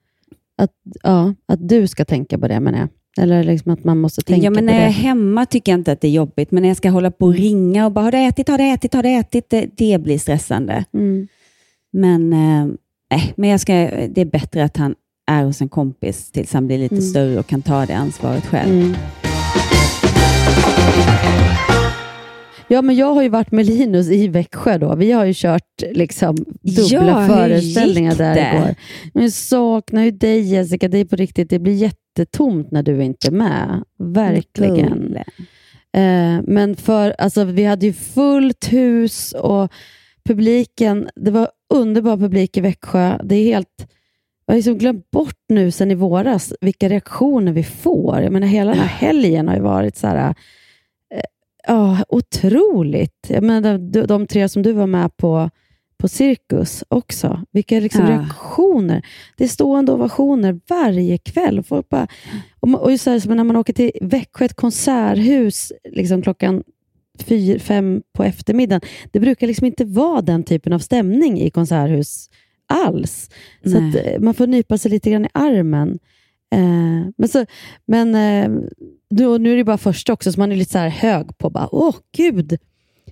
[0.57, 0.71] Att,
[1.03, 2.89] ja, att du ska tänka på det, menar jag.
[3.17, 4.91] Eller liksom att man måste tänka ja, men på när jag är det.
[4.91, 7.33] hemma tycker jag inte att det är jobbigt, men när jag ska hålla på och
[7.33, 10.19] ringa och bara har du ätit, har du ätit, har du ätit, det, det blir
[10.19, 10.85] stressande.
[10.93, 11.27] Mm.
[11.93, 12.65] Men, eh,
[13.11, 13.73] nej, men jag ska,
[14.09, 14.95] det är bättre att han
[15.31, 17.05] är hos en kompis tills han blir lite Mm.
[17.05, 18.71] större och kan ta det ansvaret själv.
[18.71, 18.95] Mm.
[22.69, 24.95] Ja, men jag har ju varit med Linus i Växjö då.
[24.95, 28.75] Vi har ju kört liksom dubbla Ja, föreställningar där igår.
[29.13, 30.87] Men jag saknar ju dig Jessica.
[30.87, 31.49] Det är på riktigt.
[31.49, 33.83] Det blir jättetomt när du inte är med.
[33.99, 35.17] Verkligen.
[35.93, 39.71] Eh, men för, alltså, vi hade ju fullt hus och
[40.25, 43.19] publiken, det var underbar publik i Växjö.
[43.23, 43.87] Det är helt,
[44.45, 48.21] jag har liksom glömt bort nu sen i våras vilka reaktioner vi får.
[48.21, 50.35] Jag menar, hela den här helgen har ju varit så här,
[51.67, 53.25] ja, otroligt.
[53.27, 55.49] Jag menar, de, de tre som du var med på,
[55.97, 57.41] på Cirkus också.
[57.51, 58.11] Vilka liksom Ja.
[58.11, 59.05] reaktioner.
[59.37, 61.59] Det är stående ovationer varje kväll.
[61.59, 62.07] Och folk bara,
[62.59, 66.63] och, och just så här, när man åker till Växjö, ett konserthus liksom klockan
[67.23, 68.81] fyra, fem på eftermiddagen.
[69.11, 72.29] Det brukar liksom inte vara den typen av stämning i konserthus
[72.67, 73.29] alls.
[73.63, 73.89] Så Nej.
[73.89, 75.99] att, eh, man får nypa sig lite grann i armen.
[76.53, 77.45] Eh, men så,
[77.85, 78.49] men eh,
[79.09, 81.69] nu, är det bara första också, så man är lite så här hög på bara,
[81.71, 82.57] åh gud.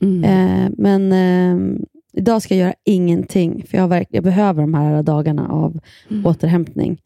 [0.01, 0.23] Mm.
[0.23, 1.77] Eh, men eh,
[2.13, 5.79] idag ska jag göra ingenting, för jag, verk- jag behöver de här dagarna av
[6.11, 6.25] Mm.
[6.25, 7.01] återhämtning.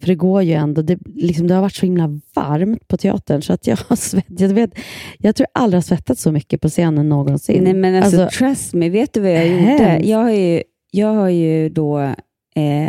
[0.00, 3.42] För det går ju ändå, det, liksom, det har varit så himla varmt på teatern,
[3.42, 4.70] så att jag har svett, jag, vet,
[5.18, 7.64] jag tror jag aldrig har svettat så mycket på scenen någonsin.
[7.64, 10.00] Nej, men alltså, trust me, vet du vad jag gjorde?
[10.04, 12.14] Jag har ju, jag har ju då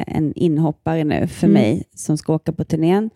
[0.07, 1.61] en inhoppare nu för Mm.
[1.61, 3.09] mig som ska åka på turnén.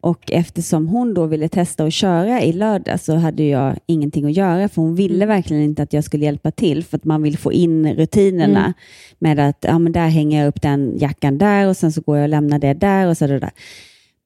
[0.00, 4.36] Och eftersom hon då ville testa att köra i lördag så hade jag ingenting att
[4.36, 5.28] göra, för hon ville Mm.
[5.28, 8.72] verkligen inte att jag skulle hjälpa till, för att man vill få in rutinerna Mm.
[9.18, 12.16] med att ja, men där hänger jag upp den jackan där och sen så går
[12.16, 13.50] jag och lämnar det där och så där.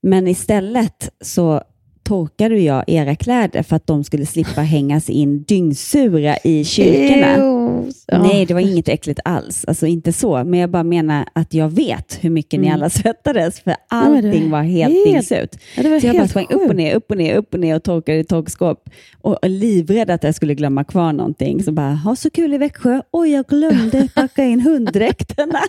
[0.02, 1.62] Men istället så
[2.10, 7.36] torkade jag era kläder för att de skulle slippa hängas in dyngsura i kyrkorna.
[7.36, 7.92] Ew.
[8.06, 8.22] Ja.
[8.22, 9.64] Nej, det var inget äckligt alls.
[9.64, 10.44] Alltså inte så.
[10.44, 12.74] Men jag bara menar att jag vet hur mycket ni Mm.
[12.78, 15.56] alla svettades, för allting var var helt, helt- dingsut.
[15.76, 17.82] Ja, Så jag bara sprang upp och ner, upp och ner, upp och ner och
[17.82, 18.90] torkade i torkskåp.
[19.20, 21.62] Och livrädd att jag skulle glömma kvar någonting.
[21.62, 23.00] Så bara, ha så kul i Växjö.
[23.12, 25.60] Oj, jag glömde packa in hunddräkterna.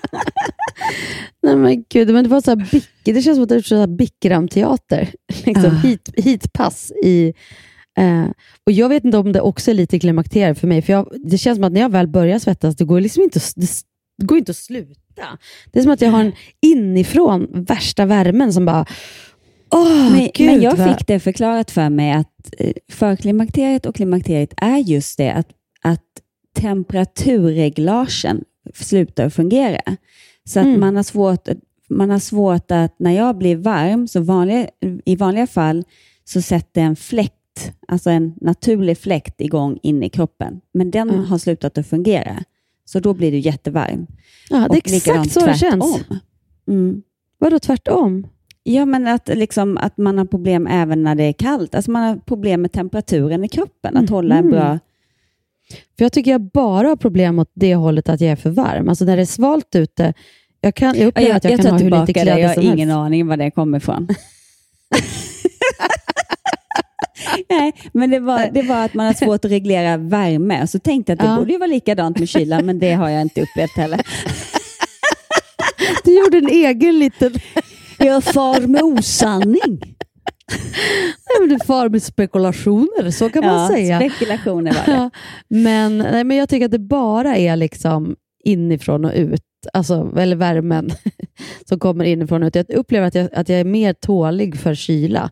[1.44, 2.68] Nej men gud, men det var så här
[3.04, 5.10] det känns som att det är så här Bickram-teater.
[5.46, 7.34] Liksom, hit, hitpass i...
[7.98, 8.26] Eh,
[8.66, 11.38] och jag vet inte om det också är lite klimakteriet för mig, för jag, det
[11.38, 13.40] känns som att när jag väl börjar svettas, det går liksom inte,
[14.18, 15.00] det går inte att sluta.
[15.72, 18.86] Det är som att jag har en inifrån värsta värmen som bara...
[19.74, 23.96] Åh, men, Gud, men jag vad- fick det förklarat för mig att eh, förklimakteriet och
[23.96, 25.48] klimakteriet är just det att,
[25.82, 26.04] att
[26.60, 29.82] temperaturreglagen slutar fungera.
[30.44, 30.80] Så att Mm.
[30.80, 31.48] man, har svårt,
[31.92, 34.68] man har svårt att, när jag blir varm, så vanliga,
[35.06, 35.84] i vanliga fall
[36.24, 40.62] så sätter en fläkt, alltså en naturlig fläkt igång in i kroppen.
[40.74, 41.26] Men den Mm.
[41.26, 42.44] har slutat att fungera.
[42.86, 44.08] Så då blir du jättevarm.
[44.50, 45.82] Ja, det är exakt så det tvärtom.
[45.82, 46.06] känns.
[46.68, 47.02] Mm.
[47.40, 48.28] Vadå tvärtom?
[48.64, 51.76] Ja, men att, liksom, att man har problem även när det är kallt.
[51.76, 54.80] Alltså man har problem med temperaturen i kroppen, att hålla en bra...
[55.98, 58.90] För Jag tycker jag bara har problem åt det hållet att jag är för varm.
[58.90, 60.14] Alltså när det är svalt ute,
[60.62, 62.38] jag, kan, jag Ja, upplever jag, att jag, jag kan ha hur lite det, kläder
[62.38, 62.98] jag har ingen helst.
[62.98, 64.08] aning var det kommer ifrån.
[67.50, 70.68] Nej, men det var, det var att man har svårt att reglera värme.
[70.68, 71.38] Så tänkte jag att det Ja.
[71.38, 74.02] borde ju vara likadant med kylan, men det har jag inte upplevt heller.
[76.04, 77.34] Du gjorde en egen liten...
[77.98, 79.80] Jag far med osanning.
[81.30, 83.98] Nej, men du far med spekulationer, så kan man Ja, säga.
[84.00, 84.92] spekulationer var det.
[85.02, 85.10] Ja,
[85.48, 89.42] men, nej, men jag tycker att det bara är liksom inifrån och ut,
[89.74, 90.92] alltså, eller värmen
[91.66, 92.56] som kommer inifrån ut.
[92.56, 95.32] Jag upplever att jag, att jag är mer tålig för kyla.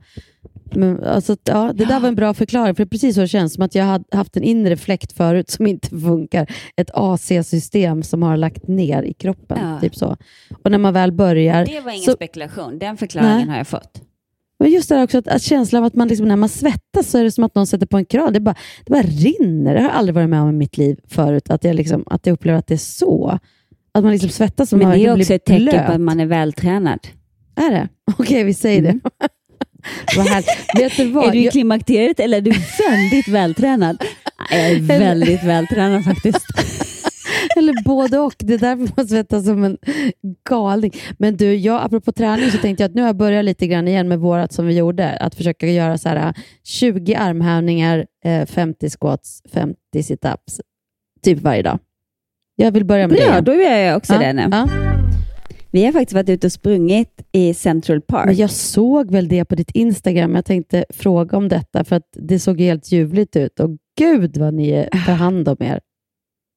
[0.75, 3.27] Men, alltså, ja, det där var en bra förklaring, för det är precis så det
[3.27, 6.51] känns, som att jag har haft en inre fläkt förut som inte funkar.
[6.75, 9.57] Ett AC-system som har lagt ner i kroppen.
[9.61, 9.79] Ja.
[9.81, 10.17] Typ så.
[10.63, 11.65] Och när man väl börjar...
[11.65, 12.79] Det var ingen så, spekulation.
[12.79, 13.47] Den förklaringen Nej.
[13.47, 14.01] har jag fått.
[14.59, 17.09] men just det här också, att, att känslan av att man liksom, när man svettas
[17.09, 18.33] så är det som att någon sätter på en kran.
[18.33, 19.73] Det bara, det bara rinner.
[19.73, 21.49] Det har jag aldrig varit med om i mitt liv förut.
[21.49, 23.39] Att jag, liksom, att jag upplever att det är så.
[23.91, 25.85] Att man liksom svettas som Men man det är också ett tecken blöt.
[25.85, 26.99] på att man är vältränad.
[27.55, 27.89] Är det?
[28.17, 28.99] Okej, vi säger det.
[30.17, 30.43] Vad.
[30.77, 31.27] Vet du vad?
[31.27, 34.03] Är du i klimakteriet eller är du väldigt vältränad?
[34.51, 36.45] Jag är väldigt vältränad faktiskt.
[37.57, 38.35] Eller både och.
[38.37, 39.77] Det är därför man svettas som en
[40.49, 40.91] galning.
[41.17, 43.87] Men du, jag, apropå träning så tänkte jag att nu har jag börjat lite grann
[43.87, 45.09] igen med vårat som vi gjorde.
[45.17, 50.61] Att försöka göra så här 20 armhävningar, eh, 50 squats, 50 situps.
[51.23, 51.79] Typ varje dag.
[52.61, 53.23] Jag vill börja med det.
[53.23, 54.47] Ja, då gör jag också Ja, det nu.
[54.51, 54.67] ja.
[55.71, 58.25] Vi har faktiskt varit ute och sprungit i Central Park.
[58.25, 60.35] Men jag såg väl det på ditt Instagram.
[60.35, 63.59] Jag tänkte fråga om detta för att det såg helt ljuvligt ut.
[63.59, 65.79] Och gud vad ni tar hand om er.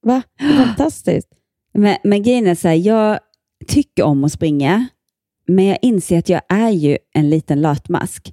[0.06, 0.22] Va?
[0.56, 1.28] Fantastiskt.
[1.74, 3.18] Men, men grejen är så här, jag
[3.66, 4.86] tycker om att springa,
[5.46, 8.32] men jag inser att jag är ju en liten latmask.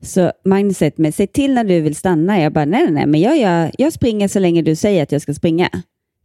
[0.00, 2.40] Så Magnus säger till mig, säg till när du vill stanna.
[2.40, 5.12] Jag bara, nej, nej, nej, men jag, jag, jag springer så länge du säger att
[5.12, 5.68] jag ska springa.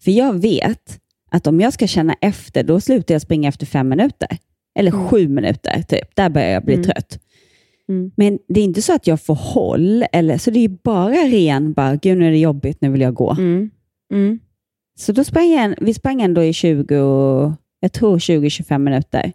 [0.04, 1.00] För jag vet
[1.32, 4.38] att om jag ska känna efter, då slutar jag springa efter fem minuter.
[4.80, 6.16] Eller sju minuter, typ.
[6.16, 6.84] Där börjar jag bli Mm.
[6.86, 7.20] trött.
[7.89, 8.12] Mm.
[8.16, 11.74] Men det är inte så att jag får håll, eller, så det är bara ren,
[11.74, 13.32] bara, gud nu är det jobbigt, nu vill jag gå.
[13.32, 13.70] Mm.
[14.13, 14.39] Mm.
[15.00, 19.32] Så då sprang jag, vi sprang ändå i 20, och- jag tror 20-25 minuter.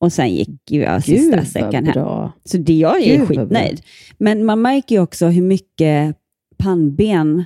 [0.00, 2.28] Och sen gick jag sista Gud, sträckan hem.
[2.44, 3.82] Så det, jag är Gud, skitnöjd.
[4.18, 6.16] Men man märker ju också hur mycket
[6.58, 7.44] pannben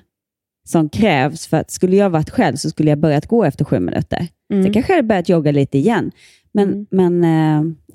[0.70, 1.46] som krävs.
[1.46, 4.28] För att skulle jag varit själv så skulle jag börjat gå efter sju minuter.
[4.52, 4.64] Mm.
[4.64, 6.12] Så kanske jag hade börjat jogga lite igen.
[6.52, 7.24] Men, men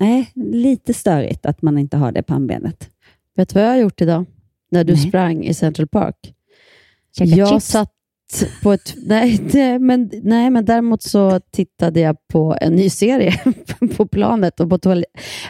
[0.00, 2.90] eh, lite störigt att man inte har det pannbenet.
[3.36, 4.24] Vet du vad jag har gjort idag?
[4.70, 5.08] När du Nej.
[5.08, 6.34] sprang i Central Park?
[7.18, 7.66] Käka jag chips.
[7.66, 7.92] satt
[8.62, 8.94] på ett...
[8.96, 13.32] Nej, det, men, nej, men däremot så tittade jag på en ny serie
[13.96, 14.60] på planet.
[14.60, 15.02] Och på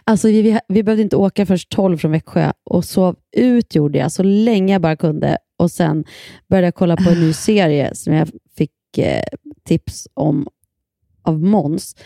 [0.05, 3.99] alltså, vi, vi, vi behövde inte åka först 12 från Växjö och sov ut gjorde
[3.99, 5.39] jag så länge jag bara kunde.
[5.59, 6.05] Och Sen
[6.49, 9.25] började jag kolla på en ny serie som jag fick eh,
[9.65, 10.49] tips om
[11.23, 11.97] av Måns.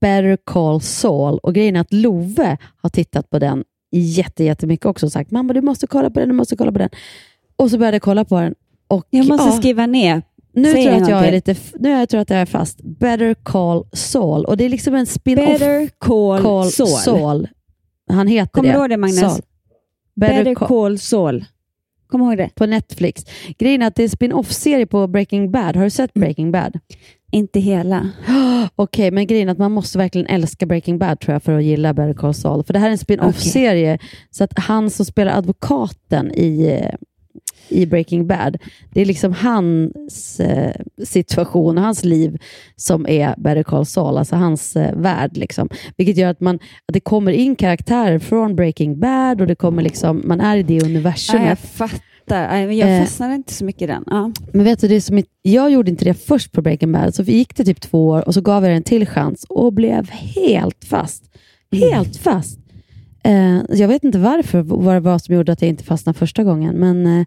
[0.00, 1.38] Better Call Saul.
[1.38, 5.52] Och grejen är att Love har tittat på den jätte, jättemycket också och sagt mamma
[5.52, 6.90] du måste kolla på den, du måste kolla på den.
[7.56, 8.54] Och så började jag kolla på den.
[8.88, 10.22] Och, Jag måste ja, skriva ner.
[10.52, 12.80] nu Säg tror jag att jag är lite, nu jag tror att jag är fast.
[12.82, 14.44] Better Call Saul.
[14.44, 15.46] Och det är liksom en spin-off.
[15.46, 17.48] Better Call, Saul.
[18.10, 18.74] Han heter Kommer det.
[18.74, 19.20] du ihåg det, Magnus?
[19.20, 19.42] Saul.
[20.16, 21.44] Better, Better Call Call Saul.
[22.08, 22.50] Kom ihåg det.
[22.54, 23.24] på Netflix.
[23.58, 25.76] Grejen är att det är en spin-off-serie på Breaking Bad.
[25.76, 26.78] Har du sett Breaking Bad?
[27.32, 28.10] Inte hela.
[28.76, 31.64] Okej, men grejen är att man måste verkligen älska Breaking Bad tror jag för att
[31.64, 32.64] gilla Better Call Saul.
[32.64, 33.98] För det här är en spin-off-serie.
[34.30, 36.94] Så att han som spelar advokaten i, eh,
[37.68, 38.56] i Breaking Bad,
[38.92, 40.74] det är liksom hans eh,
[41.04, 42.38] situation och hans liv
[42.76, 45.36] som är Better Call Saul, alltså hans eh, värld.
[45.36, 45.68] Liksom.
[45.96, 49.82] Vilket gör att, man, att det kommer in karaktärer från Breaking Bad och det kommer
[49.82, 51.48] liksom, man är i det Ja, universumet.
[51.48, 52.56] jag fattar.
[52.58, 53.00] Jag Eh.
[53.00, 54.04] fastnade inte så mycket i den.
[54.06, 54.32] Ja.
[54.52, 57.56] Men vet du, det som, jag gjorde inte det först på Breaking Bad, så gick
[57.56, 60.84] det typ två år och så gav jag det en till chans och blev helt
[60.84, 61.24] fast.
[61.72, 62.58] Helt fast.
[63.26, 66.44] Eh, jag vet inte varför, vad det var som gjorde att jag inte fastnade första
[66.44, 67.26] gången, men eh,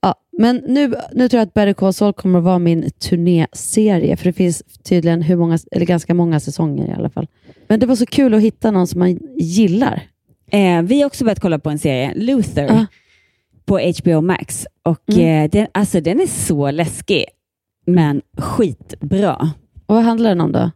[0.00, 4.16] ja, men nu, nu tror jag att Better Call Saul kommer att vara min turnéserie,
[4.16, 7.26] för det finns tydligen hur många, eller ganska många säsonger i alla fall.
[7.68, 10.02] Men det var så kul att hitta någon som man gillar.
[10.50, 12.86] Eh, vi har också börjat kolla på en serie, Luther, Ah.
[13.64, 14.66] på HBO Max.
[14.82, 15.44] Och Mm.
[15.44, 17.24] eh, den, alltså, den är så läskig,
[17.86, 19.50] men skitbra.
[19.86, 20.70] Och vad handlar den om då?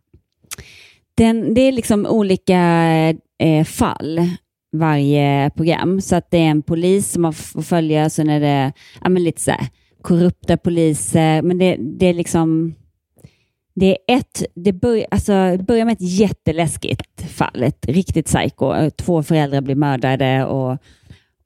[1.17, 2.59] Den, det är liksom olika
[3.39, 4.21] eh, fall
[4.75, 6.01] varje program.
[6.01, 9.25] Så att det är en polis som man får följa, sen är det ja, men
[9.25, 9.69] lite så här,
[10.03, 11.43] korrupta poliser.
[11.43, 12.75] Men det, det är liksom...
[13.77, 18.91] Det, är ett, det bör, alltså, börjar med ett jätteläskigt fall, ett riktigt psycho.
[18.91, 20.79] Två föräldrar blir mördade och,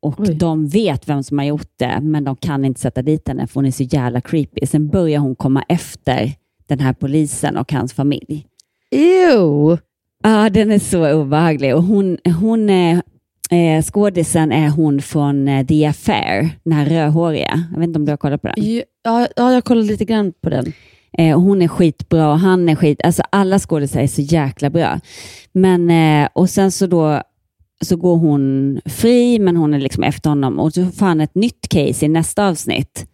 [0.00, 3.46] och de vet vem som har gjort det, men de kan inte sätta dit henne
[3.46, 4.66] för hon är så jävla creepy.
[4.66, 6.32] Sen börjar hon komma efter
[6.66, 8.46] den här polisen och hans familj.
[8.90, 9.78] Ew!
[10.22, 11.76] Ja, den är så obehaglig.
[11.76, 13.02] Och hon, hon är,
[13.50, 17.64] eh, skådisen är hon från eh, The Affair, den här rödhåriga.
[17.72, 18.80] Jag vet inte om du har kollat på den?
[19.04, 20.72] Ja, ja jag kollade lite grann på den.
[21.18, 23.00] Eh, hon är skitbra och han är skit...
[23.04, 25.00] Alltså alla skådisar är så jäkla bra.
[25.52, 27.22] Men, eh, och sen så då
[27.84, 31.34] så går hon fri, men hon är liksom efter honom och så får han ett
[31.34, 33.06] nytt case i nästa avsnitt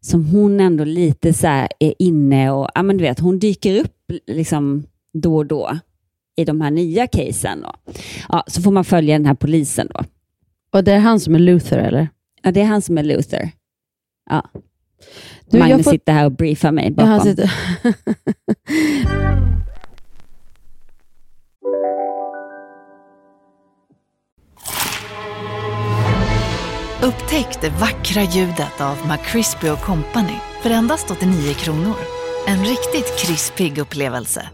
[0.00, 1.46] som hon ändå lite så
[1.78, 5.78] är inne och, ja men du vet, hon dyker upp liksom då och då
[6.36, 7.60] i de här nya casen.
[7.62, 7.92] Då.
[8.28, 10.00] Ja, så får man följa den här polisen då.
[10.72, 12.08] Och det är han som är Luther, eller?
[12.42, 13.50] Ja, det är han som är Luther.
[14.30, 14.50] Ja.
[15.50, 17.08] Du, jag Magnus får- sitter här och briefar mig Ja, bakom.
[17.10, 17.52] han sitter...
[27.02, 31.94] Upptäck det vackra ljudet av McCrispy Company för endast 89 kronor.
[32.46, 34.48] En riktigt krispig upplevelse.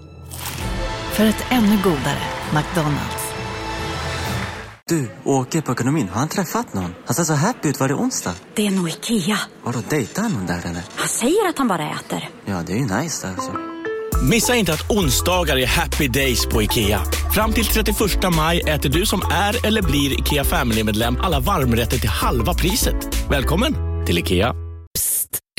[1.18, 2.22] För ett ännu godare
[2.54, 3.32] McDonalds.
[4.88, 6.08] Du, åker på ekonomin.
[6.08, 6.94] Har han träffat någon?
[7.06, 7.80] Han ser så happy ut.
[7.80, 8.34] Var det onsdag?
[8.54, 9.38] Det är nog Ikea.
[9.62, 10.82] Har du dejtat någon där eller?
[10.96, 12.28] Han säger att han bara äter.
[12.44, 13.52] Ja, det är ju nice där alltså.
[14.30, 17.00] Missa inte att onsdagar är happy days på IKEA.
[17.34, 17.96] Fram till 31
[18.36, 23.30] maj äter du som är eller blir IKEA Family-medlem alla varmrätter till halva priset.
[23.30, 23.74] Välkommen
[24.06, 24.54] till IKEA.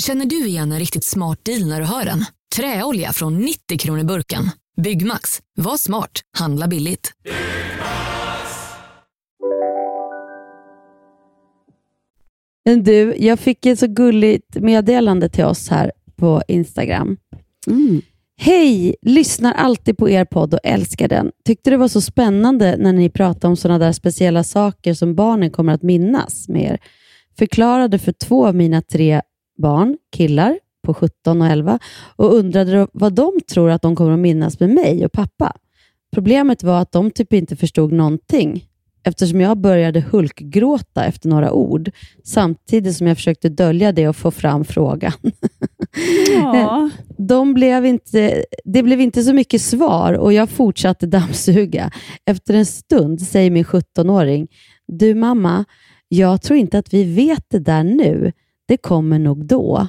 [0.01, 2.25] Känner du igen en riktigt smart deal när du hör den?
[2.55, 4.51] Träolja från 90 kronor burken.
[4.83, 5.41] Byggmax.
[5.55, 6.11] Var smart.
[6.37, 7.11] Handla billigt.
[12.65, 17.17] Men du, jag fick ett så gulligt meddelande till oss här på Instagram.
[18.37, 18.95] Hej!
[19.01, 21.31] Lyssnar alltid på er podd och älskar den.
[21.45, 25.51] Tyckte det var så spännande när ni pratade om sådana där speciella saker som barnen
[25.51, 26.79] kommer att minnas med er.
[27.37, 29.21] Förklarade för två av mina tre
[29.57, 31.79] barn, killar på 17 och 11,
[32.15, 35.53] och undrade vad de tror att de kommer att minnas med mig och pappa.
[36.13, 38.69] Problemet var att de typ inte förstod någonting
[39.03, 41.91] eftersom jag började hulkgråta efter några ord
[42.23, 45.13] samtidigt som jag försökte dölja det och få fram frågan.
[46.33, 46.89] Ja.
[47.17, 51.91] De blev inte, det blev inte så mycket svar och jag fortsatte dammsuga.
[52.25, 54.47] Efter en stund säger min 17-åring,
[54.87, 55.65] du mamma,
[56.07, 58.31] jag tror inte att vi vet det där nu.
[58.67, 59.87] Det kommer nog då.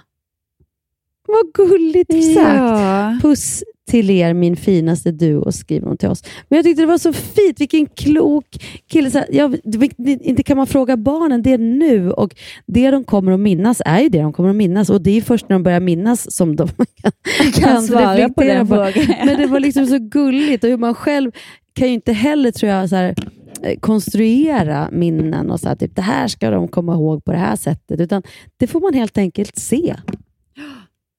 [1.33, 2.57] Vad gulligt sagt.
[2.57, 3.19] Ja.
[3.23, 6.23] Puss till er, min finaste duo, skriver hon till oss.
[6.49, 7.61] Men jag tyckte det var så fint.
[7.61, 8.47] Vilken klok
[8.91, 9.11] kille.
[9.11, 9.57] Så jag,
[10.05, 12.11] inte kan man fråga barnen det nu.
[12.11, 12.35] Och
[12.67, 14.91] Det de kommer att minnas är ju det de kommer att minnas.
[14.91, 16.69] Och Det är först när de börjar minnas som de
[17.03, 18.93] kan, Kan svara på den frågan.
[19.25, 20.65] Men det var liksom så gulligt.
[20.65, 21.33] Och hur man själv
[21.73, 23.15] kan ju inte heller, tror jag, så här,
[23.63, 27.39] eh, konstruera minnen och så här, typ, det här ska de komma ihåg på det
[27.39, 28.01] här sättet.
[28.01, 28.23] Utan
[28.57, 29.97] det får man helt enkelt se.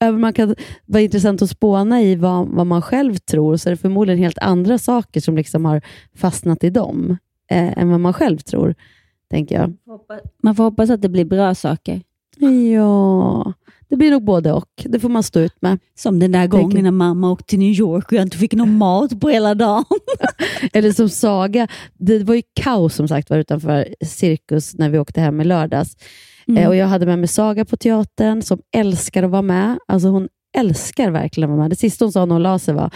[0.01, 3.71] Även Man kan vara intressant att spåna i vad, vad man själv tror, så är
[3.71, 5.81] det förmodligen helt andra saker som liksom har
[6.15, 7.17] fastnat i dem,
[7.51, 8.75] eh, än vad man själv tror,
[9.29, 9.73] tänker jag.
[10.43, 12.01] Man får hoppas att det blir bra saker.
[12.73, 13.53] Ja,
[13.89, 14.69] det blir nog både och.
[14.83, 15.79] Det får man stå ut med.
[15.95, 18.77] Som den där gången när mamma åkte till New York och jag inte fick någon
[18.77, 19.85] mat på hela dagen.
[20.73, 25.21] Eller som Saga, det var ju kaos som sagt var utanför Cirkus när vi åkte
[25.21, 25.97] hem i lördags.
[26.51, 26.63] Mm.
[26.63, 29.79] Eh, och Jag hade med mig Saga på teatern som älskar att vara med.
[29.87, 31.71] Alltså hon älskar verkligen att vara med.
[31.71, 32.93] Det sista hon sa när hon la sig var,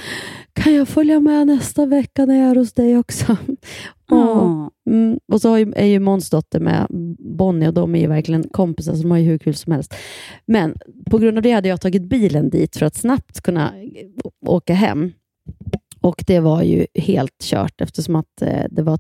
[0.54, 3.38] kan jag följa med nästa vecka när jag är hos dig också?
[4.12, 4.68] Åh.
[4.90, 5.20] Mm.
[5.32, 6.88] Och så är ju Måns dotter med,
[7.38, 9.96] Bonnie, och de är ju verkligen kompisar, så de har ju hur kul som helst.
[10.46, 10.76] Men
[11.12, 13.74] på grund av det hade jag tagit bilen dit för att snabbt kunna
[14.46, 15.12] åka hem.
[16.02, 18.98] Och det var ju helt kört eftersom att eh, det var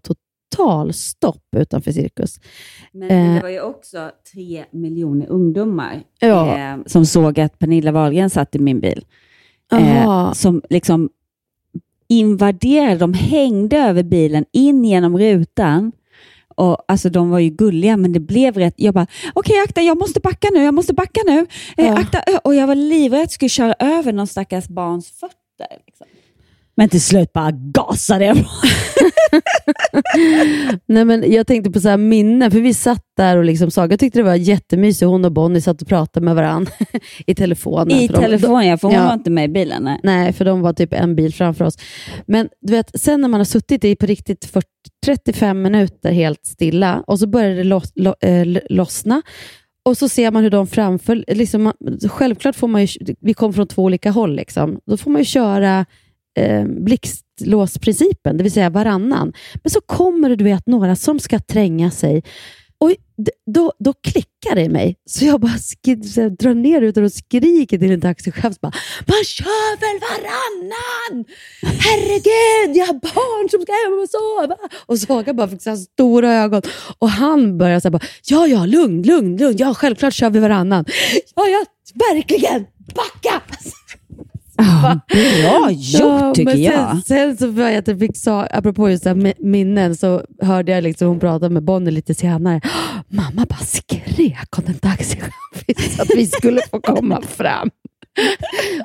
[0.49, 2.39] total stopp utanför Cirkus.
[2.91, 6.57] Men det Eh, var ju också tre miljoner ungdomar Ja.
[6.57, 9.05] eh, som såg att Pernilla Wahlgren satt i min bil.
[9.72, 11.09] Eh, som liksom
[12.07, 15.91] invaderade, de hängde över bilen in genom rutan
[16.57, 18.74] Och, alltså, de var ju gulliga, men det blev rätt...
[18.78, 21.39] Jag bara, okej akta, jag måste backa nu, jag måste backa nu.
[21.78, 21.97] Eh, Ja.
[21.97, 25.78] akta, ö." och jag var livrädd att jag skulle köra över någon stackars barns fötter.
[25.86, 26.07] Liksom.
[26.78, 28.38] Men till slut bara gasade jag.
[30.86, 33.97] Nej, men jag tänkte på så här minnen, för vi satt där och liksom Saga
[33.97, 35.07] tyckte det var jättemysigt.
[35.07, 36.71] Hon och Bonnie satt och pratade med varandra
[37.28, 37.91] i telefonen.
[37.97, 39.05] I För de- telefon, ja, för hon Ja.
[39.05, 39.84] var inte med i bilen.
[39.84, 39.99] Nej.
[40.03, 41.78] Nej, för de var typ en bil framför oss.
[42.28, 44.67] Men du vet, sen när man har suttit i på riktigt 40,
[45.05, 49.21] 35 minuter helt stilla och så börjar det loss, lo, eh, lossna
[49.86, 51.23] och så ser man hur de framför...
[51.28, 51.73] Liksom, man,
[52.09, 54.80] självklart får man ju, vi kom från två olika håll, liksom.
[54.86, 55.86] då får man ju köra
[56.36, 59.33] eh, blixtlåsprincipen, det vill säga varannan.
[59.63, 62.23] Men så kommer det du vet, några som ska tränga sig
[62.77, 64.95] och d- då, då klickar det i mig.
[65.05, 68.53] Så jag bara sk- så jag drar ner utan och skriker till en taxichef.
[68.61, 71.25] Man kör väl varannan!
[71.79, 74.55] Herregud, jag har barn som ska hem och sova.
[74.86, 76.61] Och Saga bara fick så här stora ögon.
[76.97, 79.55] Och han börjar säga ja, ja, lugn, lugn, lugn.
[79.57, 80.86] Ja, självklart kör vi varannan.
[81.36, 81.65] Ja, ja,
[82.13, 82.65] verkligen.
[82.95, 83.41] Backa!
[84.58, 86.89] Bra gjort tycker men jag.
[86.89, 89.06] Sen, sen så var jag att jag fick sa, apropå just
[89.38, 92.62] minnen, så hörde jag liksom hon prata med Bonnie lite senare.
[93.08, 97.70] Mamma bara skrek om en taxichaufför att vi skulle få komma fram.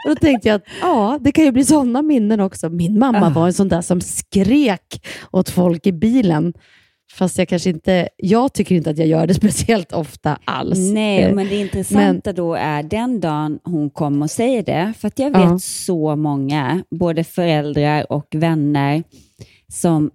[0.04, 2.68] Och Då tänkte jag att ja, det kan ju bli sådana minnen också.
[2.68, 6.52] Min mamma var en sån där som skrek åt folk i bilen.
[7.12, 10.78] Fast jag kanske inte, jag tycker inte att jag gör det speciellt ofta alls.
[10.78, 14.92] Nej, Eh, men det intressanta då är den dagen hon kommer och säger det.
[14.98, 15.58] För att jag vet Ja.
[15.58, 19.02] så många, både föräldrar och vänner,
[19.72, 20.10] som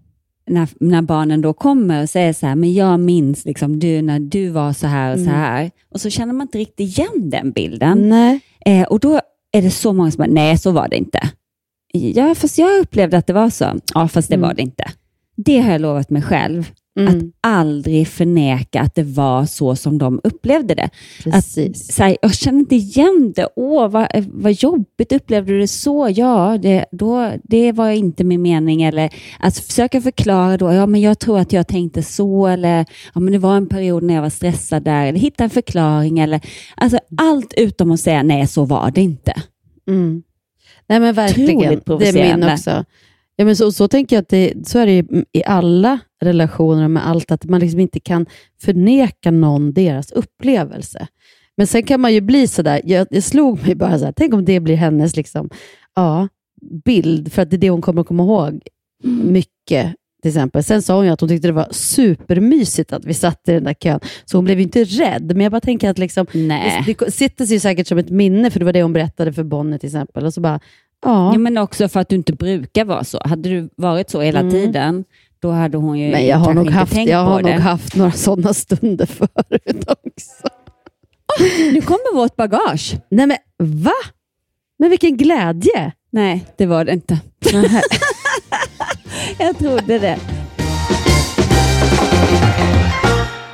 [0.48, 4.20] när, när barnen då kommer och säger så här, men jag minns liksom du när
[4.20, 5.36] du var så här och så Mm.
[5.36, 5.72] här.
[5.90, 8.10] Och så känner man inte riktigt igen den bilden.
[8.10, 8.40] Nej.
[8.66, 9.20] Eh, och då
[9.52, 11.20] är det så många som bara, nej så var det inte.
[11.94, 13.66] Ja, fast jag upplevde att det var så.
[13.94, 14.48] Ja, fast det Mm.
[14.48, 14.84] var det inte.
[15.36, 16.72] Det har jag lovat mig själv.
[17.00, 17.18] Mm.
[17.18, 20.90] Att aldrig förneka att det var så som de upplevde det.
[21.24, 21.90] Precis.
[21.90, 23.48] Att, så här, jag känner inte igen det.
[23.56, 25.12] Åh, vad, vad jobbigt.
[25.12, 26.10] Upplevde du det så?
[26.16, 28.84] Ja, det, då, det var inte min mening.
[28.84, 29.10] Eller
[29.40, 30.74] att försöka förklara då.
[30.74, 32.48] Ja, men jag tror att jag tänkte så.
[32.48, 35.06] Eller ja, men det var en period när jag var stressad där.
[35.06, 36.20] Eller hitta en förklaring.
[36.20, 36.42] Eller,
[36.76, 39.34] alltså, allt utom att säga nej, så var det inte.
[39.88, 40.24] Mm.
[40.88, 41.82] Nej men verkligen.
[42.00, 42.86] Det är min också.
[43.36, 47.08] Ja, men så, så tänker jag att det, så är det i alla relationer med
[47.08, 48.26] allt, att man liksom inte kan
[48.62, 51.08] förneka någon deras upplevelse.
[51.58, 54.34] Men sen kan man ju bli sådär, jag, jag slog mig bara så här, tänk
[54.34, 55.50] om det blir hennes liksom,
[55.96, 56.28] ja,
[56.86, 58.62] bild, för att det är det hon kommer att komma ihåg
[59.24, 59.96] mycket.
[60.22, 60.64] Till exempel.
[60.64, 63.64] Sen sa hon ju att hon tyckte det var supermysigt att vi satt i den
[63.64, 65.28] där kön, så hon blev ju inte rädd.
[65.28, 68.60] Men jag bara tänker att liksom, det, det sitter sig säkert som ett minne, för
[68.60, 70.26] det var det hon berättade för Bonnie till exempel.
[70.26, 70.60] Och så bara,
[71.06, 71.34] ja.
[71.34, 73.22] Ja, men också för att du inte brukar vara så.
[73.26, 74.52] Hade du varit så hela Mm.
[74.52, 75.04] tiden,
[75.40, 77.52] då hade hon ju Men jag har, nog haft, tänkt jag har det.
[77.52, 80.48] nog haft några sådana stunder förut också.
[81.74, 82.96] Nu kommer vårt bagage.
[83.12, 83.92] Nej men va?
[84.80, 85.92] Men vilken glädje!
[86.12, 87.20] Nej, det var det inte.
[89.40, 90.18] jag trodde det.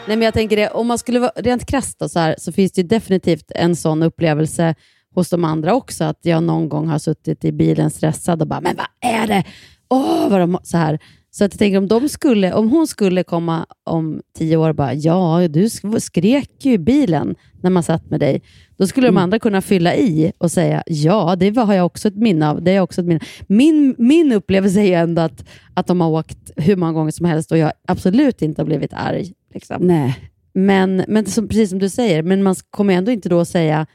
[0.07, 2.71] Nej, men jag tänker det, om man skulle vara rent krasst så, här, så finns
[2.71, 4.75] det definitivt en sån upplevelse
[5.15, 8.61] hos de andra också, att jag någon gång har suttit i bilen stressad och bara,
[8.61, 9.43] men vad är det?
[9.89, 10.99] Åh, vad de, så här.
[11.33, 14.75] Så att jag tänker om, de skulle, om hon skulle komma om tio år och
[14.75, 18.41] bara, ja, du sk- skrek ju i bilen när man satt med dig.
[18.77, 22.15] Då skulle de andra kunna fylla i och säga, ja, det har jag också ett
[22.15, 22.63] minne av.
[22.63, 23.19] Det är också ett minne.
[23.47, 27.51] Min, min upplevelse är ändå att, att de har åkt hur många gånger som helst
[27.51, 29.33] och jag absolut inte har blivit arg.
[29.53, 29.87] Liksom.
[29.87, 30.19] Nej.
[30.53, 33.87] Men, men som, precis som du säger, men man kommer ändå inte då säga,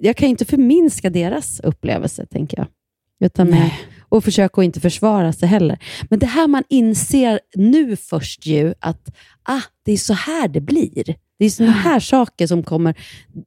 [0.00, 2.66] jag kan inte förminska deras upplevelse, tänker jag.
[3.20, 3.70] Utan med,
[4.08, 5.78] och försöka att inte försvara sig heller.
[6.10, 10.60] Men det här man inser nu först ju, att ah, det är så här det
[10.60, 11.14] blir.
[11.38, 12.94] Det är sådana här saker som kommer,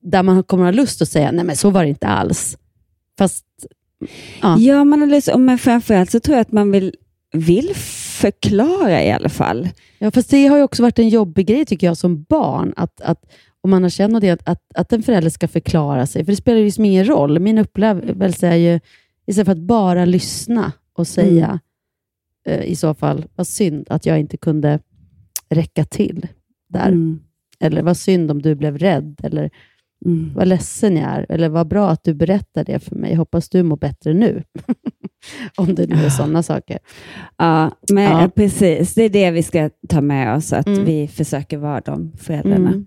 [0.02, 2.58] där man kommer ha lust att säga, nej men så var det inte alls.
[3.18, 3.46] Fast,
[4.42, 4.58] ja.
[4.60, 6.96] Ja, man har lust, men framförallt så tror jag att man vill,
[7.34, 7.76] vill
[8.22, 9.70] förklara i alla fall.
[10.00, 13.02] Ja, fast det har ju också varit en jobbig grej tycker jag som barn, att,
[13.02, 13.24] att
[13.64, 16.36] om man har känt det, att, att, att en förälder ska förklara sig, för det
[16.36, 17.40] spelar ju liksom ingen roll.
[17.40, 18.80] Min upplevelse är ju,
[19.26, 21.60] istället för att bara lyssna och säga,
[22.48, 24.80] eh, i så fall, vad synd att jag inte kunde
[25.50, 26.28] räcka till
[26.70, 26.88] där.
[26.88, 27.20] Mm.
[27.60, 29.50] Eller vad synd om du blev rädd, eller
[30.06, 30.32] Mm.
[30.36, 33.16] vad ledsen jag är, eller vad bra att du berättar det för mig.
[33.16, 34.44] Hoppas du mår bättre nu.
[35.58, 36.80] om det nu är sådana saker.
[37.38, 38.30] Ja, men Ja.
[38.36, 38.94] precis.
[38.94, 40.86] Det är det vi ska ta med oss, att Mm.
[40.86, 42.86] vi försöker vara de föräldrarna.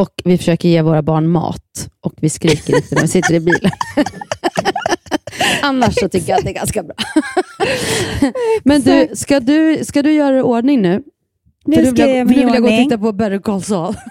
[0.00, 3.40] Och vi försöker ge våra barn mat och vi skriker inte när vi sitter i
[3.40, 3.70] bilen.
[5.62, 6.94] Annars så tycker jag att det är ganska bra.
[8.64, 11.02] Men du, ska du, ska du göra i ordning nu?
[11.64, 13.94] Nu För ska vill jag nu vill jag gå och titta på Better Call Saul.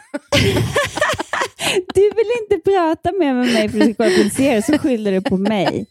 [1.94, 5.12] Du vill inte prata mer med mig för att du ska kolla serie, så skyller
[5.12, 5.86] du på mig.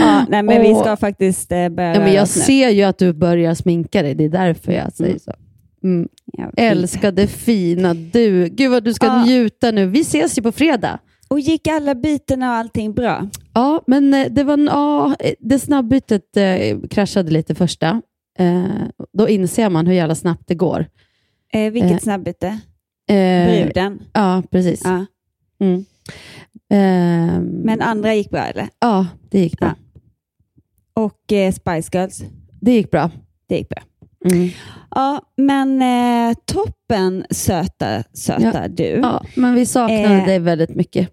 [0.00, 0.80] ja, nej, men vi Åh.
[0.82, 4.14] ska faktiskt eh, börja Ja, men jag ser ju att du börjar sminka dig.
[4.14, 5.18] Det är därför jag säger Mm.
[5.20, 5.32] så.
[5.84, 6.08] Mm.
[6.56, 8.48] Älskade fina du.
[8.48, 9.24] Gud vad du ska Ja.
[9.24, 9.86] njuta nu.
[9.86, 10.98] Vi ses ju på fredag.
[11.28, 13.28] Och gick alla bytena och allting bra?
[13.54, 18.02] Ja, men eh, det var ja, eh, det snabbbytet eh, kraschade lite första.
[18.38, 18.64] Eh,
[19.12, 20.86] då inser man hur jävla snabbt det går.
[21.52, 22.46] Eh, vilket Eh, snabbbyte?
[23.08, 24.02] Eh, Bruden?
[24.12, 24.80] Ja, precis.
[24.84, 25.06] Ja.
[25.60, 25.84] Mm.
[26.70, 28.68] Eh, Men andra gick bra eller?
[28.80, 29.74] Ja, det gick bra.
[30.94, 32.22] Och eh, Spice Girls?
[32.60, 33.10] Det gick bra.
[33.48, 33.82] Det gick bra.
[34.24, 34.48] Mm.
[34.94, 38.68] Ja, men eh, toppen söta, söta Ja.
[38.68, 38.84] du.
[38.84, 41.08] Ja, men vi saknade Eh, dig väldigt mycket.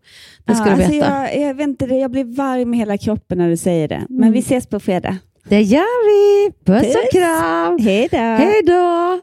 [0.46, 1.30] Det ska ja, du alltså veta.
[1.34, 4.06] jag, jag, vet inte, det, jag blir varm i hela kroppen när du säger det.
[4.10, 4.32] Men Mm.
[4.34, 5.18] vi ses på fredag.
[5.50, 6.52] Det gör vi.
[6.66, 6.96] Puss Puss.
[6.96, 7.78] och kram.
[7.80, 8.18] Hej då.
[8.18, 9.20] Hej då.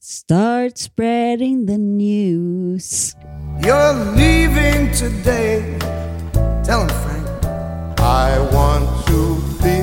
[0.00, 3.16] Start spreading the news.
[3.62, 5.62] You're leaving today.
[6.64, 7.26] Tell him, Frank.
[7.98, 9.78] I want to be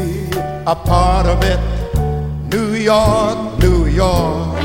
[0.65, 1.59] a part of it.
[2.83, 4.61] New York, New York.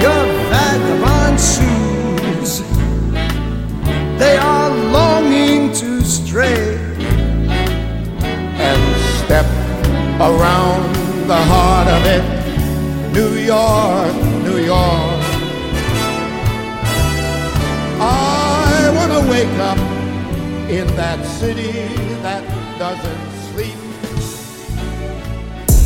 [0.00, 2.62] Your vagabond shoes.
[4.18, 6.78] They are longing to stray.
[8.68, 8.82] And
[9.20, 9.44] step
[10.18, 10.94] around
[11.26, 12.24] the heart of it.
[13.12, 14.14] New York,
[14.46, 15.20] New York.
[18.00, 19.78] I want to wake up
[20.70, 21.72] in that city
[22.22, 22.42] that
[22.78, 23.31] doesn't.